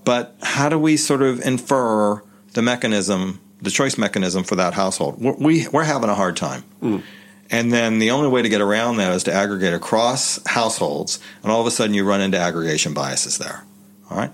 But 0.03 0.35
how 0.41 0.69
do 0.69 0.79
we 0.79 0.97
sort 0.97 1.21
of 1.21 1.39
infer 1.41 2.23
the 2.53 2.63
mechanism, 2.63 3.39
the 3.61 3.69
choice 3.69 3.95
mechanism 3.95 4.43
for 4.43 4.55
that 4.55 4.73
household? 4.73 5.21
We're, 5.21 5.35
we, 5.35 5.67
we're 5.67 5.83
having 5.83 6.09
a 6.09 6.15
hard 6.15 6.35
time. 6.35 6.63
Mm. 6.81 7.03
And 7.51 7.71
then 7.71 7.99
the 7.99 8.09
only 8.09 8.29
way 8.29 8.41
to 8.41 8.49
get 8.49 8.61
around 8.61 8.97
that 8.97 9.13
is 9.13 9.23
to 9.25 9.33
aggregate 9.33 9.75
across 9.75 10.43
households, 10.47 11.19
and 11.43 11.51
all 11.51 11.61
of 11.61 11.67
a 11.67 11.71
sudden 11.71 11.93
you 11.93 12.05
run 12.05 12.21
into 12.21 12.39
aggregation 12.39 12.95
biases 12.95 13.37
there. 13.37 13.63
All 14.09 14.17
right. 14.17 14.33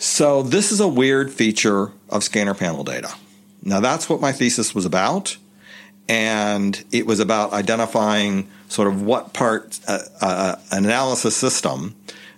So 0.00 0.42
this 0.42 0.72
is 0.72 0.80
a 0.80 0.88
weird 0.88 1.30
feature 1.30 1.92
of 2.08 2.24
scanner 2.24 2.54
panel 2.54 2.84
data. 2.84 3.14
Now 3.62 3.80
that's 3.80 4.08
what 4.08 4.18
my 4.18 4.32
thesis 4.32 4.74
was 4.74 4.86
about, 4.86 5.36
and 6.08 6.82
it 6.90 7.06
was 7.06 7.20
about 7.20 7.52
identifying 7.52 8.48
sort 8.68 8.88
of 8.88 9.02
what 9.02 9.34
part 9.34 9.78
uh, 9.86 9.98
uh, 10.22 10.56
an 10.72 10.86
analysis 10.86 11.36
system 11.36 11.94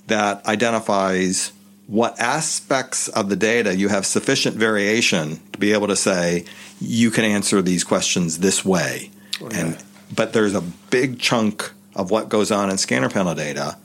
that 0.09 0.45
identifies 0.45 1.52
what 1.87 2.19
aspects 2.19 3.07
of 3.07 3.28
the 3.28 3.37
data 3.37 3.76
you 3.76 3.87
have 3.87 4.07
sufficient 4.07 4.57
variation 4.57 5.40
to 5.52 5.59
be 5.61 5.73
able 5.73 5.87
to 5.87 5.97
say 5.97 6.45
you 6.81 7.12
can 7.12 7.25
answer 7.25 7.62
these 7.62 7.85
questions 7.85 8.40
this 8.40 8.64
way. 8.64 9.12
Okay. 9.40 9.61
And 9.61 9.85
but 10.12 10.33
there's 10.33 10.57
a 10.57 10.62
big 10.90 11.21
chunk 11.21 11.71
of 11.95 12.11
what 12.11 12.28
goes 12.28 12.50
on 12.50 12.71
in 12.71 12.76
scanner 12.76 13.09
panel 13.09 13.37
data 13.37 13.76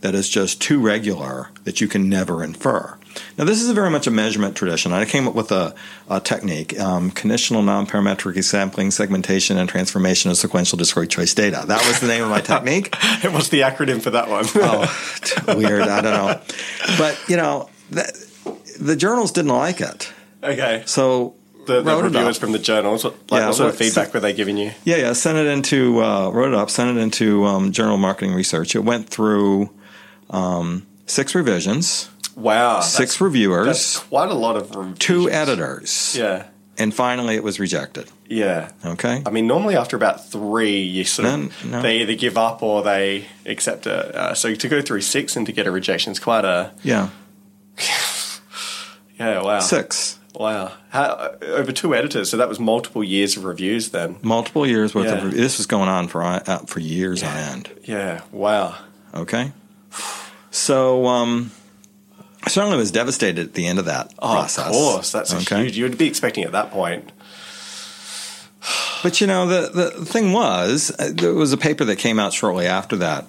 that 0.00 0.14
is 0.14 0.30
just 0.30 0.62
too 0.62 0.80
regular 0.80 1.50
that 1.64 1.82
you 1.82 1.88
can 1.88 2.08
never 2.08 2.42
infer. 2.42 2.97
Now, 3.36 3.44
this 3.44 3.62
is 3.62 3.70
very 3.70 3.90
much 3.90 4.06
a 4.06 4.10
measurement 4.10 4.56
tradition. 4.56 4.92
I 4.92 5.04
came 5.04 5.28
up 5.28 5.34
with 5.34 5.52
a, 5.52 5.74
a 6.08 6.20
technique, 6.20 6.78
um, 6.78 7.10
conditional 7.10 7.62
non-parametric 7.62 8.42
sampling, 8.44 8.90
segmentation, 8.90 9.58
and 9.58 9.68
transformation 9.68 10.30
of 10.30 10.36
sequential 10.36 10.76
discrete 10.76 11.10
choice 11.10 11.34
data. 11.34 11.64
That 11.66 11.86
was 11.86 12.00
the 12.00 12.06
name 12.06 12.24
of 12.24 12.30
my 12.30 12.40
technique. 12.42 12.94
What's 13.22 13.48
the 13.48 13.60
acronym 13.60 14.02
for 14.02 14.10
that 14.10 14.28
one? 14.28 14.44
oh, 14.56 15.56
weird. 15.56 15.82
I 15.82 16.00
don't 16.00 16.12
know. 16.12 16.40
But, 16.96 17.20
you 17.28 17.36
know, 17.36 17.70
the, 17.90 18.28
the 18.80 18.96
journals 18.96 19.32
didn't 19.32 19.52
like 19.52 19.80
it. 19.80 20.12
Okay. 20.42 20.82
So 20.86 21.34
the, 21.68 21.82
the 21.82 22.02
reviewers 22.02 22.38
from 22.38 22.52
the 22.52 22.58
journals? 22.58 23.04
Like, 23.04 23.14
yeah, 23.30 23.46
what 23.46 23.54
sort 23.54 23.68
of 23.70 23.76
feedback 23.76 24.12
were 24.12 24.20
they 24.20 24.32
giving 24.32 24.56
you? 24.56 24.72
Yeah, 24.84 24.96
yeah. 24.96 25.12
Sent 25.12 25.38
it 25.38 25.46
into, 25.46 26.02
uh, 26.02 26.30
wrote 26.30 26.48
it 26.48 26.54
up, 26.54 26.70
sent 26.70 26.96
it 26.96 27.00
into 27.00 27.44
um, 27.44 27.70
Journal 27.70 27.96
Marketing 27.96 28.34
Research. 28.34 28.74
It 28.74 28.84
went 28.84 29.08
through 29.08 29.70
um, 30.30 30.86
six 31.06 31.34
revisions. 31.34 32.10
Wow. 32.38 32.80
Six 32.80 33.20
reviewers. 33.20 33.66
That's 33.66 33.98
quite 33.98 34.30
a 34.30 34.34
lot 34.34 34.56
of 34.56 34.74
revisions. 34.74 34.98
Two 35.00 35.28
editors. 35.28 36.16
Yeah. 36.16 36.46
And 36.76 36.94
finally, 36.94 37.34
it 37.34 37.42
was 37.42 37.58
rejected. 37.58 38.08
Yeah. 38.28 38.70
Okay. 38.84 39.22
I 39.26 39.30
mean, 39.30 39.48
normally 39.48 39.76
after 39.76 39.96
about 39.96 40.30
three, 40.30 40.80
you 40.82 41.02
sort 41.02 41.26
of 41.26 41.64
no. 41.64 41.82
they 41.82 41.98
either 41.98 42.14
give 42.14 42.38
up 42.38 42.62
or 42.62 42.82
they 42.82 43.26
accept 43.44 43.88
it. 43.88 44.14
Uh, 44.14 44.34
so 44.34 44.54
to 44.54 44.68
go 44.68 44.80
through 44.80 45.00
six 45.00 45.34
and 45.34 45.44
to 45.46 45.52
get 45.52 45.66
a 45.66 45.72
rejection 45.72 46.12
is 46.12 46.20
quite 46.20 46.44
a 46.44 46.72
yeah. 46.84 47.08
yeah. 49.18 49.42
Wow. 49.42 49.58
Six. 49.58 50.20
Wow. 50.34 50.72
How, 50.90 51.34
over 51.42 51.72
two 51.72 51.96
editors, 51.96 52.30
so 52.30 52.36
that 52.36 52.48
was 52.48 52.60
multiple 52.60 53.02
years 53.02 53.36
of 53.36 53.44
reviews 53.44 53.90
then. 53.90 54.18
Multiple 54.22 54.64
years 54.64 54.94
worth 54.94 55.06
yeah. 55.06 55.14
of 55.14 55.24
reviews. 55.24 55.40
This 55.40 55.58
was 55.58 55.66
going 55.66 55.88
on 55.88 56.06
for 56.06 56.22
uh, 56.22 56.58
for 56.66 56.78
years 56.78 57.22
yeah. 57.22 57.30
on 57.30 57.36
end. 57.36 57.70
Yeah. 57.82 58.22
Wow. 58.30 58.76
Okay. 59.12 59.50
So 60.52 61.06
um, 61.06 61.50
I 62.48 62.50
certainly 62.50 62.78
was 62.78 62.90
devastated 62.90 63.48
at 63.48 63.52
the 63.52 63.66
end 63.66 63.78
of 63.78 63.84
that 63.84 64.14
oh, 64.20 64.32
process. 64.32 64.68
Of 64.68 64.72
course, 64.72 65.12
that's 65.12 65.34
okay. 65.34 65.64
huge. 65.64 65.76
You 65.76 65.84
would 65.84 65.98
be 65.98 66.06
expecting 66.06 66.44
at 66.44 66.52
that 66.52 66.70
point. 66.70 67.12
But 69.02 69.20
you 69.20 69.26
know, 69.26 69.46
the 69.46 69.68
the 69.68 70.06
thing 70.06 70.32
was, 70.32 70.90
uh, 70.98 71.10
there 71.12 71.34
was 71.34 71.52
a 71.52 71.58
paper 71.58 71.84
that 71.84 71.96
came 71.96 72.18
out 72.18 72.32
shortly 72.32 72.64
after 72.66 72.96
that 72.96 73.26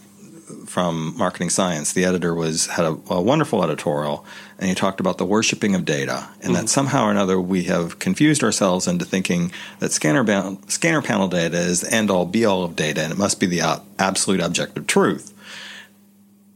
from 0.67 1.17
Marketing 1.17 1.49
Science. 1.49 1.91
The 1.91 2.05
editor 2.05 2.33
was 2.33 2.67
had 2.67 2.85
a, 2.85 2.97
a 3.09 3.21
wonderful 3.21 3.61
editorial, 3.61 4.25
and 4.57 4.69
he 4.69 4.73
talked 4.73 5.01
about 5.01 5.17
the 5.17 5.25
worshiping 5.25 5.75
of 5.75 5.83
data, 5.83 6.29
and 6.41 6.53
mm 6.53 6.59
that 6.59 6.69
somehow 6.69 7.03
or 7.03 7.11
another 7.11 7.41
we 7.41 7.63
have 7.65 7.99
confused 7.99 8.41
ourselves 8.41 8.87
into 8.87 9.03
thinking 9.03 9.51
that 9.79 9.91
scanner 9.91 10.23
bound, 10.23 10.71
scanner 10.71 11.01
panel 11.01 11.27
data 11.27 11.57
is 11.57 11.81
the 11.81 11.93
end 11.93 12.09
all 12.09 12.25
be 12.25 12.45
all 12.45 12.63
of 12.63 12.77
data, 12.77 13.03
and 13.03 13.11
it 13.11 13.17
must 13.17 13.37
be 13.37 13.47
the 13.47 13.81
absolute 13.99 14.39
objective 14.39 14.87
truth. 14.87 15.33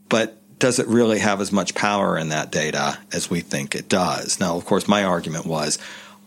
But 0.08 0.38
does 0.64 0.80
it 0.80 0.88
really 0.88 1.20
have 1.20 1.42
as 1.42 1.52
much 1.52 1.76
power 1.76 2.18
in 2.18 2.30
that 2.30 2.50
data 2.50 2.98
as 3.12 3.30
we 3.30 3.42
think 3.42 3.76
it 3.76 3.90
does? 3.90 4.40
Now, 4.40 4.56
of 4.56 4.64
course, 4.64 4.88
my 4.88 5.04
argument 5.04 5.46
was 5.46 5.78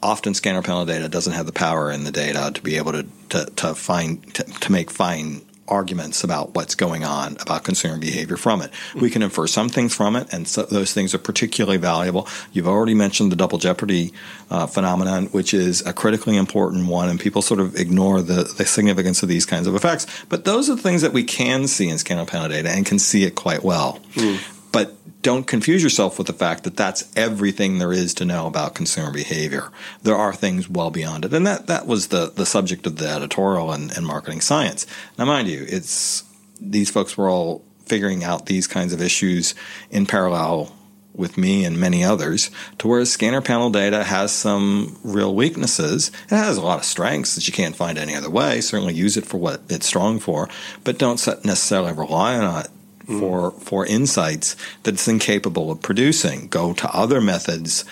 often 0.02 0.34
scanner 0.34 0.60
panel 0.60 0.84
data 0.84 1.08
doesn't 1.08 1.32
have 1.32 1.46
the 1.46 1.52
power 1.52 1.90
in 1.90 2.04
the 2.04 2.12
data 2.12 2.50
to 2.52 2.60
be 2.60 2.76
able 2.76 2.92
to 2.92 3.06
to, 3.30 3.46
to 3.46 3.74
find 3.74 4.34
to, 4.34 4.42
to 4.42 4.70
make 4.70 4.90
fine 4.90 5.40
arguments 5.68 6.24
about 6.24 6.54
what's 6.54 6.74
going 6.74 7.04
on 7.04 7.36
about 7.40 7.64
consumer 7.64 7.98
behavior 7.98 8.36
from 8.36 8.62
it. 8.62 8.70
We 8.94 9.10
can 9.10 9.22
infer 9.22 9.46
some 9.46 9.68
things 9.68 9.94
from 9.94 10.16
it, 10.16 10.32
and 10.32 10.46
so 10.46 10.62
those 10.62 10.92
things 10.92 11.14
are 11.14 11.18
particularly 11.18 11.78
valuable. 11.78 12.28
You've 12.52 12.68
already 12.68 12.94
mentioned 12.94 13.32
the 13.32 13.36
double 13.36 13.58
jeopardy 13.58 14.12
uh, 14.50 14.66
phenomenon, 14.66 15.26
which 15.26 15.52
is 15.52 15.84
a 15.86 15.92
critically 15.92 16.36
important 16.36 16.86
one, 16.88 17.08
and 17.08 17.18
people 17.20 17.42
sort 17.42 17.60
of 17.60 17.76
ignore 17.76 18.22
the, 18.22 18.44
the 18.44 18.64
significance 18.64 19.22
of 19.22 19.28
these 19.28 19.46
kinds 19.46 19.66
of 19.66 19.74
effects. 19.74 20.06
But 20.28 20.44
those 20.44 20.70
are 20.70 20.74
the 20.74 20.82
things 20.82 21.02
that 21.02 21.12
we 21.12 21.24
can 21.24 21.66
see 21.66 21.88
in 21.88 21.98
scanner 21.98 22.26
panel 22.26 22.48
data 22.48 22.70
and 22.70 22.86
can 22.86 22.98
see 22.98 23.24
it 23.24 23.34
quite 23.34 23.62
well. 23.62 24.00
Mm. 24.14 24.55
But 24.76 25.22
don't 25.22 25.46
confuse 25.46 25.82
yourself 25.82 26.18
with 26.18 26.26
the 26.26 26.34
fact 26.34 26.64
that 26.64 26.76
that's 26.76 27.10
everything 27.16 27.78
there 27.78 27.94
is 27.94 28.12
to 28.12 28.26
know 28.26 28.46
about 28.46 28.74
consumer 28.74 29.10
behavior. 29.10 29.70
There 30.02 30.14
are 30.14 30.34
things 30.34 30.68
well 30.68 30.90
beyond 30.90 31.24
it. 31.24 31.32
And 31.32 31.46
that, 31.46 31.66
that 31.66 31.86
was 31.86 32.08
the, 32.08 32.30
the 32.30 32.44
subject 32.44 32.86
of 32.86 32.96
the 32.96 33.08
editorial 33.08 33.72
and, 33.72 33.90
and 33.96 34.06
marketing 34.06 34.42
science. 34.42 34.86
Now, 35.16 35.24
mind 35.24 35.48
you, 35.48 35.64
it's 35.66 36.24
these 36.60 36.90
folks 36.90 37.16
were 37.16 37.30
all 37.30 37.64
figuring 37.86 38.22
out 38.22 38.44
these 38.44 38.66
kinds 38.66 38.92
of 38.92 39.00
issues 39.00 39.54
in 39.90 40.04
parallel 40.04 40.76
with 41.14 41.38
me 41.38 41.64
and 41.64 41.80
many 41.80 42.04
others, 42.04 42.50
to 42.76 42.86
where 42.86 43.02
scanner 43.06 43.40
panel 43.40 43.70
data 43.70 44.04
has 44.04 44.30
some 44.30 44.98
real 45.02 45.34
weaknesses. 45.34 46.08
It 46.24 46.36
has 46.36 46.58
a 46.58 46.62
lot 46.62 46.80
of 46.80 46.84
strengths 46.84 47.34
that 47.34 47.46
you 47.46 47.54
can't 47.54 47.74
find 47.74 47.96
any 47.96 48.14
other 48.14 48.28
way. 48.28 48.60
Certainly 48.60 48.92
use 48.92 49.16
it 49.16 49.24
for 49.24 49.38
what 49.38 49.62
it's 49.70 49.86
strong 49.86 50.18
for, 50.18 50.50
but 50.84 50.98
don't 50.98 51.26
necessarily 51.46 51.94
rely 51.94 52.36
on 52.36 52.60
it 52.60 52.70
mm. 53.08 53.20
for 53.20 53.52
for 53.52 53.86
insights 53.86 54.56
that 54.82 54.94
it's 54.94 55.08
incapable 55.08 55.70
of 55.70 55.82
producing. 55.82 56.48
Go 56.48 56.72
to 56.74 56.88
other 56.90 57.20
methods 57.20 57.84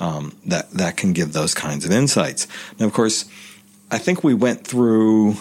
um, 0.00 0.36
that 0.46 0.70
that 0.72 0.96
can 0.96 1.12
give 1.12 1.32
those 1.32 1.54
kinds 1.54 1.84
of 1.84 1.92
insights. 1.92 2.46
Now, 2.78 2.86
of 2.86 2.92
course, 2.92 3.26
I 3.90 3.98
think 3.98 4.24
we 4.24 4.34
went 4.34 4.66
through 4.66 5.36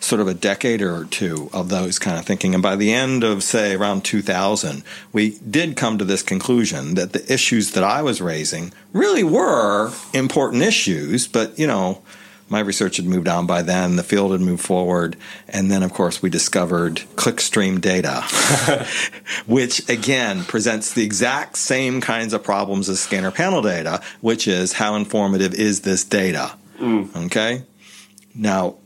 sort 0.00 0.20
of 0.20 0.28
a 0.28 0.34
decade 0.34 0.80
or 0.80 1.04
two 1.06 1.50
of 1.52 1.68
those 1.68 1.98
kind 1.98 2.18
of 2.18 2.24
thinking. 2.24 2.54
And 2.54 2.62
by 2.62 2.76
the 2.76 2.92
end 2.92 3.24
of, 3.24 3.42
say, 3.42 3.74
around 3.74 4.04
2000, 4.04 4.84
we 5.12 5.38
did 5.38 5.76
come 5.76 5.98
to 5.98 6.04
this 6.04 6.22
conclusion 6.22 6.94
that 6.94 7.12
the 7.12 7.32
issues 7.32 7.72
that 7.72 7.82
I 7.82 8.02
was 8.02 8.20
raising 8.20 8.72
really 8.92 9.24
were 9.24 9.92
important 10.14 10.62
issues, 10.62 11.26
but, 11.26 11.58
you 11.58 11.66
know, 11.66 12.02
my 12.48 12.60
research 12.60 12.96
had 12.96 13.06
moved 13.06 13.28
on 13.28 13.46
by 13.46 13.62
then. 13.62 13.96
The 13.96 14.02
field 14.02 14.32
had 14.32 14.40
moved 14.40 14.62
forward, 14.62 15.16
and 15.48 15.70
then 15.70 15.82
of 15.82 15.92
course 15.92 16.22
we 16.22 16.30
discovered 16.30 17.02
clickstream 17.16 17.80
data, 17.80 18.22
which 19.46 19.88
again 19.88 20.44
presents 20.44 20.92
the 20.92 21.04
exact 21.04 21.56
same 21.56 22.00
kinds 22.00 22.32
of 22.32 22.42
problems 22.42 22.88
as 22.88 23.00
scanner 23.00 23.30
panel 23.30 23.62
data, 23.62 24.00
which 24.20 24.48
is 24.48 24.74
how 24.74 24.94
informative 24.94 25.54
is 25.54 25.82
this 25.82 26.04
data? 26.04 26.52
Okay, 27.16 27.62
now 28.34 28.76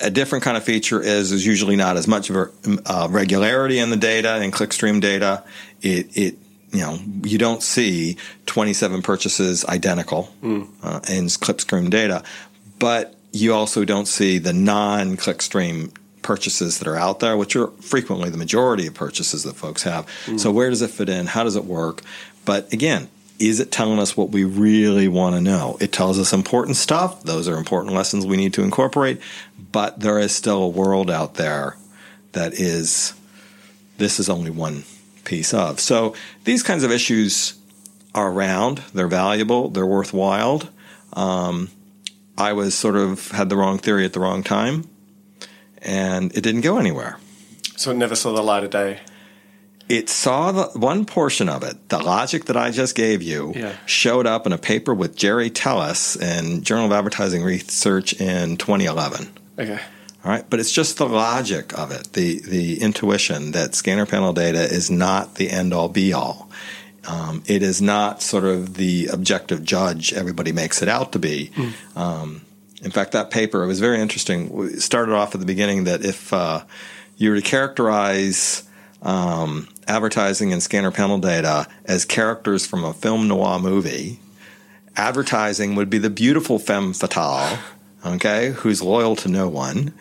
a 0.00 0.10
different 0.10 0.44
kind 0.44 0.56
of 0.56 0.64
feature 0.64 1.00
is 1.00 1.32
is 1.32 1.46
usually 1.46 1.76
not 1.76 1.96
as 1.96 2.06
much 2.06 2.30
of 2.30 2.36
a 2.36 2.50
uh, 2.86 3.08
regularity 3.10 3.78
in 3.78 3.90
the 3.90 3.96
data 3.96 4.42
in 4.42 4.50
clickstream 4.50 5.00
data. 5.00 5.44
It 5.82 6.16
it 6.16 6.38
you 6.70 6.80
know 6.80 6.98
you 7.24 7.38
don't 7.38 7.62
see 7.62 8.16
27 8.46 9.02
purchases 9.02 9.64
identical 9.64 10.28
uh, 10.82 11.00
in 11.08 11.26
clickstream 11.26 11.90
data, 11.90 12.22
but 12.78 13.14
you 13.32 13.54
also 13.54 13.84
don't 13.84 14.06
see 14.06 14.38
the 14.38 14.52
non 14.52 15.16
clickstream 15.16 15.92
purchases 16.22 16.78
that 16.78 16.88
are 16.88 16.96
out 16.96 17.20
there, 17.20 17.36
which 17.36 17.56
are 17.56 17.68
frequently 17.80 18.28
the 18.30 18.36
majority 18.36 18.86
of 18.86 18.94
purchases 18.94 19.44
that 19.44 19.56
folks 19.56 19.84
have. 19.84 20.06
So 20.38 20.50
where 20.50 20.68
does 20.68 20.82
it 20.82 20.90
fit 20.90 21.08
in? 21.08 21.26
How 21.26 21.44
does 21.44 21.56
it 21.56 21.64
work? 21.64 22.02
But 22.44 22.72
again, 22.72 23.08
is 23.38 23.60
it 23.60 23.70
telling 23.70 23.98
us 23.98 24.16
what 24.16 24.30
we 24.30 24.44
really 24.44 25.08
want 25.08 25.36
to 25.36 25.40
know? 25.40 25.76
It 25.80 25.92
tells 25.92 26.18
us 26.18 26.32
important 26.32 26.76
stuff. 26.76 27.22
Those 27.22 27.48
are 27.48 27.56
important 27.56 27.94
lessons 27.94 28.26
we 28.26 28.36
need 28.36 28.52
to 28.54 28.62
incorporate. 28.62 29.20
But 29.70 30.00
there 30.00 30.18
is 30.18 30.34
still 30.34 30.62
a 30.62 30.68
world 30.68 31.10
out 31.10 31.34
there 31.34 31.76
that 32.32 32.54
is, 32.54 33.14
this 33.96 34.18
is 34.18 34.28
only 34.28 34.50
one 34.50 34.84
piece 35.24 35.54
of. 35.54 35.78
So 35.78 36.14
these 36.44 36.62
kinds 36.62 36.82
of 36.82 36.90
issues 36.90 37.58
are 38.14 38.30
around. 38.30 38.78
They're 38.92 39.08
valuable. 39.08 39.68
They're 39.68 39.86
worthwhile. 39.86 40.62
Um, 41.12 41.70
I 42.38 42.52
was 42.54 42.74
sort 42.74 42.96
of 42.96 43.30
had 43.32 43.48
the 43.50 43.56
wrong 43.56 43.78
theory 43.78 44.04
at 44.04 44.12
the 44.12 44.20
wrong 44.20 44.42
time, 44.42 44.84
and 45.82 46.32
it 46.36 46.42
didn't 46.42 46.62
go 46.62 46.78
anywhere. 46.78 47.18
So 47.76 47.90
it 47.90 47.96
never 47.96 48.14
saw 48.16 48.32
the 48.32 48.42
light 48.42 48.64
of 48.64 48.70
day. 48.70 49.00
It 49.88 50.08
saw 50.10 50.52
the, 50.52 50.64
one 50.78 51.04
portion 51.06 51.48
of 51.48 51.62
it. 51.62 51.88
The 51.88 51.98
logic 51.98 52.44
that 52.46 52.56
I 52.56 52.70
just 52.70 52.94
gave 52.94 53.22
you 53.22 53.52
Yeah. 53.56 53.72
showed 53.86 54.26
up 54.26 54.46
in 54.46 54.52
a 54.52 54.58
paper 54.58 54.92
with 54.94 55.16
Jerry 55.16 55.50
Tellis 55.50 56.16
in 56.20 56.62
Journal 56.62 56.86
of 56.86 56.92
Advertising 56.92 57.42
Research 57.42 58.12
in 58.20 58.56
2011. 58.58 59.28
Okay. 59.58 59.80
All 60.24 60.30
right, 60.32 60.44
but 60.50 60.60
it's 60.60 60.72
just 60.72 60.98
the 60.98 61.06
logic 61.08 61.76
of 61.78 61.90
it, 61.92 62.12
the 62.12 62.40
the 62.40 62.82
intuition 62.82 63.52
that 63.52 63.74
scanner 63.74 64.04
panel 64.04 64.32
data 64.32 64.60
is 64.60 64.90
not 64.90 65.36
the 65.36 65.48
end 65.48 65.72
all 65.72 65.88
be 65.88 66.12
all. 66.12 66.50
Um, 67.08 67.42
it 67.46 67.62
is 67.62 67.80
not 67.80 68.20
sort 68.20 68.44
of 68.44 68.74
the 68.74 69.06
objective 69.06 69.64
judge 69.64 70.12
everybody 70.12 70.52
makes 70.52 70.82
it 70.82 70.88
out 70.88 71.12
to 71.12 71.18
be. 71.18 71.50
Um, 71.96 72.42
in 72.82 72.90
fact, 72.90 73.12
that 73.12 73.30
paper 73.30 73.64
it 73.64 73.66
was 73.66 73.80
very 73.80 73.98
interesting. 74.00 74.50
We 74.50 74.76
started 74.76 75.14
off 75.14 75.34
at 75.34 75.40
the 75.40 75.46
beginning 75.46 75.84
that 75.84 76.04
if 76.04 76.32
uh, 76.32 76.62
you 77.16 77.30
were 77.30 77.36
to 77.36 77.42
characterize 77.42 78.62
um, 79.02 79.68
advertising 79.86 80.52
and 80.52 80.62
scanner 80.62 80.90
panel 80.90 81.18
data 81.18 81.66
as 81.86 82.04
characters 82.04 82.66
from 82.66 82.84
a 82.84 82.92
film 82.92 83.26
noir 83.26 83.58
movie, 83.58 84.20
advertising 84.96 85.76
would 85.76 85.88
be 85.88 85.98
the 85.98 86.10
beautiful 86.10 86.58
femme 86.58 86.92
fatale, 86.92 87.58
okay, 88.04 88.50
who's 88.50 88.82
loyal 88.82 89.16
to 89.16 89.28
no 89.28 89.48
one, 89.48 89.94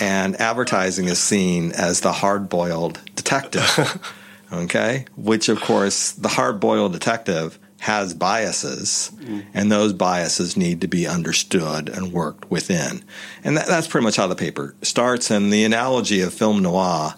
and 0.00 0.36
advertising 0.40 1.06
is 1.06 1.18
seen 1.18 1.72
as 1.72 2.00
the 2.00 2.12
hard 2.12 2.48
boiled 2.48 3.00
detective, 3.16 4.14
okay, 4.52 5.04
which 5.16 5.48
of 5.48 5.60
course 5.60 6.12
the 6.12 6.28
hard 6.28 6.60
boiled 6.60 6.92
detective 6.92 7.58
has 7.80 8.12
biases, 8.12 9.10
and 9.54 9.72
those 9.72 9.94
biases 9.94 10.54
need 10.56 10.82
to 10.82 10.86
be 10.86 11.06
understood 11.06 11.88
and 11.88 12.12
worked 12.12 12.50
within. 12.50 13.02
And 13.42 13.56
that, 13.56 13.66
that's 13.68 13.86
pretty 13.86 14.04
much 14.04 14.16
how 14.16 14.26
the 14.26 14.36
paper 14.36 14.74
starts. 14.82 15.30
And 15.30 15.50
the 15.50 15.64
analogy 15.64 16.20
of 16.20 16.34
film 16.34 16.62
noir 16.62 17.14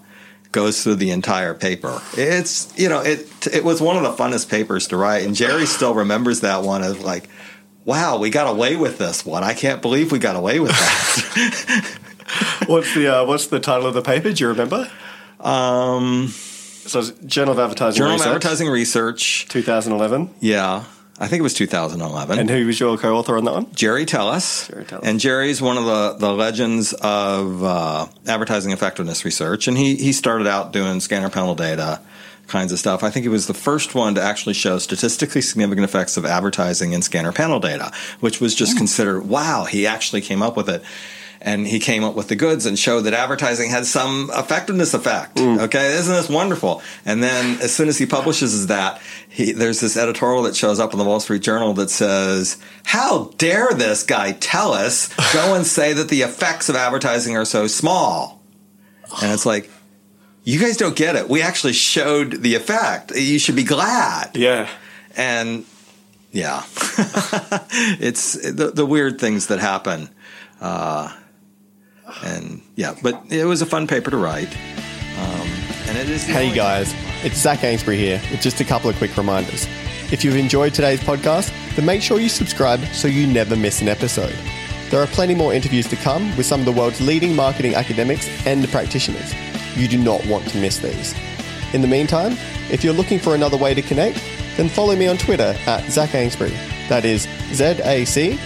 goes 0.53 0.85
through 0.85 0.97
the 0.97 1.11
entire 1.11 1.55
paper. 1.55 2.01
It's 2.17 2.73
you 2.79 2.89
know 2.89 3.01
it 3.01 3.27
it 3.53 3.65
was 3.65 3.81
one 3.81 3.97
of 3.97 4.03
the 4.05 4.23
funnest 4.23 4.49
papers 4.51 4.87
to 4.89 4.97
write, 4.97 5.25
and 5.25 5.35
Jerry 5.35 5.67
still 5.67 5.95
remembers 5.95 6.43
that 6.43 6.63
one 6.63 6.83
as 6.83 7.01
like, 7.03 7.29
wow, 7.85 8.19
we 8.19 8.31
got 8.31 8.49
away 8.49 8.77
with 8.77 8.99
this 8.99 9.27
one. 9.27 9.43
I 9.43 9.55
can't 9.55 9.83
believe 9.83 10.13
we 10.13 10.21
got 10.21 10.37
away 10.37 10.61
with 10.61 10.71
that. 10.71 11.99
What's 12.67 12.95
the 12.95 13.09
uh, 13.09 13.25
What's 13.27 13.49
the 13.49 13.59
title 13.59 13.87
of 13.89 13.95
the 13.95 14.03
paper? 14.03 14.33
Do 14.33 14.45
you 14.45 14.49
remember? 14.49 14.89
um, 15.41 16.33
So 16.87 17.03
Journal 17.27 17.53
of 17.53 17.59
Advertising 17.59 17.99
Journal 17.99 18.15
of 18.15 18.21
Research, 18.21 18.29
Advertising 18.29 18.69
Research, 18.69 19.47
2011. 19.49 20.35
yeah, 20.41 20.85
I 21.19 21.29
think 21.29 21.39
it 21.41 21.43
was 21.43 21.55
2011. 21.55 22.39
And 22.39 22.51
who 22.51 22.67
was 22.67 22.81
your 22.81 22.99
co-author 22.99 23.37
on 23.37 23.45
that 23.45 23.53
one? 23.53 23.73
Jerry 23.75 24.05
Tellis. 24.07 24.69
Jerry 24.69 24.85
Tellis. 24.85 25.01
And 25.05 25.21
Jerry's 25.21 25.63
one 25.63 25.79
of 25.79 25.85
the, 25.85 26.15
the 26.19 26.33
legends 26.33 26.93
of 26.95 27.63
uh, 27.63 28.07
advertising 28.27 28.73
effectiveness 28.73 29.25
research. 29.25 29.69
And 29.69 29.79
he, 29.79 29.95
he 29.95 30.13
started 30.13 30.49
out 30.49 30.73
doing 30.73 30.99
scanner 31.01 31.31
panel 31.31 31.55
data 31.55 32.01
kinds 32.49 32.73
of 32.73 32.79
stuff. 32.79 33.05
I 33.05 33.11
think 33.11 33.23
he 33.23 33.29
was 33.29 33.47
the 33.47 33.55
first 33.55 33.95
one 33.95 34.17
to 34.17 34.23
actually 34.23 34.55
show 34.55 34.79
statistically 34.79 35.43
significant 35.43 35.85
effects 35.85 36.17
of 36.17 36.27
advertising 36.27 36.93
in 36.93 37.03
scanner 37.03 37.33
panel 37.33 37.61
data, 37.61 37.93
which 38.21 38.41
was 38.41 38.55
just 38.55 38.77
considered, 38.77 39.23
wow, 39.23 39.65
he 39.65 39.87
actually 39.87 40.23
came 40.23 40.43
up 40.43 40.57
with 40.57 40.69
it. 40.69 40.83
And 41.45 41.67
he 41.67 41.81
came 41.81 42.05
up 42.05 42.15
with 42.15 42.29
the 42.29 42.37
goods 42.37 42.67
and 42.67 42.79
showed 42.79 43.01
that 43.03 43.15
advertising 43.15 43.69
had 43.69 43.85
some 43.85 44.31
effectiveness 44.33 44.95
effect. 44.95 45.41
Okay, 45.41 45.95
isn't 45.95 46.15
this 46.15 46.29
wonderful? 46.29 46.81
And 47.05 47.21
then 47.21 47.61
as 47.61 47.75
soon 47.75 47.89
as 47.89 47.99
he 47.99 48.07
publishes 48.07 48.69
that, 48.69 49.03
he, 49.29 49.51
there's 49.51 49.81
this 49.81 49.97
editorial 49.97 50.45
that 50.45 50.55
shows 50.55 50.79
up 50.79 50.93
in 50.93 50.99
the 50.99 51.05
Wall 51.05 51.19
Street 51.19 51.43
Journal 51.43 51.75
that 51.75 51.91
says, 51.91 52.59
"How 52.85 53.33
dare 53.39 53.71
this 53.73 54.05
guy 54.05 54.33
tell 54.33 54.73
us 54.73 55.13
go 55.33 55.55
and 55.57 55.67
say 55.67 55.93
that 55.93 56.09
the 56.09 56.23
effects 56.23 56.69
of 56.69 56.77
advertising 56.77 57.37
are 57.37 57.45
so 57.45 57.67
small?" 57.67 58.41
And 59.21 59.33
it's 59.33 59.45
like, 59.45 59.69
you 60.45 60.61
guys 60.61 60.77
don't 60.77 60.97
get 60.97 61.17
it. 61.17 61.29
We 61.29 61.43
actually 61.43 61.73
showed 61.73 62.43
the 62.43 62.55
effect. 62.55 63.15
You 63.15 63.39
should 63.39 63.57
be 63.57 63.65
glad. 63.65 64.37
Yeah. 64.37 64.69
And 65.17 65.65
yeah, 66.31 66.63
it's 68.01 68.33
the, 68.33 68.73
the 68.75 68.87
weird 68.87 69.21
things 69.21 69.49
that 69.49 69.59
happen. 69.59 70.09
Uh, 70.61 71.15
and 72.25 72.61
yeah, 72.77 72.95
but 73.03 73.21
it 73.31 73.45
was 73.45 73.63
a 73.63 73.67
fun 73.67 73.87
paper 73.87 74.11
to 74.11 74.17
write. 74.17 74.49
Um, 75.19 75.49
and 75.89 75.99
it 75.99 76.09
is. 76.09 76.25
Hey 76.25 76.55
guys, 76.55 76.95
it's 77.23 77.37
Zac 77.37 77.61
Anesbury 77.61 77.97
here 77.97 78.21
with 78.31 78.41
just 78.41 78.61
a 78.61 78.65
couple 78.65 78.89
of 78.91 78.97
quick 78.97 79.17
reminders. 79.17 79.67
If 80.11 80.25
you've 80.25 80.37
enjoyed 80.37 80.75
today's 80.75 81.01
podcast, 81.01 81.53
then 81.75 81.87
make 81.87 82.03
sure 82.03 82.21
you 82.21 82.29
subscribe 82.29 82.81
so 82.93 83.09
you 83.09 83.27
never 83.27 83.57
miss 83.57 83.81
an 83.81 83.89
episode. 83.89 84.37
There 84.91 85.01
are 85.01 85.07
plenty 85.07 85.35
more 85.35 85.55
interviews 85.55 85.89
to 85.89 85.97
come 85.97 86.37
with 86.37 86.45
some 86.45 86.61
of 86.61 86.67
the 86.67 86.73
world's 86.73 87.01
leading 87.01 87.35
marketing 87.35 87.75
academics 87.75 88.29
and 88.47 88.69
practitioners. 88.69 89.33
You 89.75 89.89
do 89.89 89.97
not 89.97 90.25
want 90.27 90.47
to 90.49 90.59
miss 90.59 90.79
these. 90.79 91.15
In 91.73 91.81
the 91.81 91.89
meantime, 91.89 92.33
if 92.71 92.85
you're 92.85 92.93
looking 92.93 93.19
for 93.19 93.35
another 93.35 93.57
way 93.57 93.73
to 93.73 93.81
connect, 93.81 94.23
then 94.59 94.69
follow 94.69 94.95
me 94.95 95.07
on 95.07 95.17
Twitter 95.17 95.57
at 95.67 95.91
Zac 95.91 96.11
Anesbury. 96.11 96.53
That 96.89 97.07
is 97.07 97.23
Z 97.55 97.81
A 97.85 98.05
C 98.05 98.39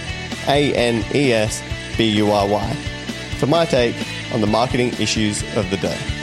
A 0.46 0.72
N 0.74 1.04
E 1.12 1.32
S 1.32 1.62
B 1.96 2.08
U 2.10 2.30
R 2.30 2.46
Y 2.46 2.95
for 3.36 3.46
my 3.46 3.64
take 3.64 3.94
on 4.32 4.40
the 4.40 4.46
marketing 4.46 4.92
issues 5.00 5.42
of 5.56 5.68
the 5.70 5.76
day. 5.76 6.15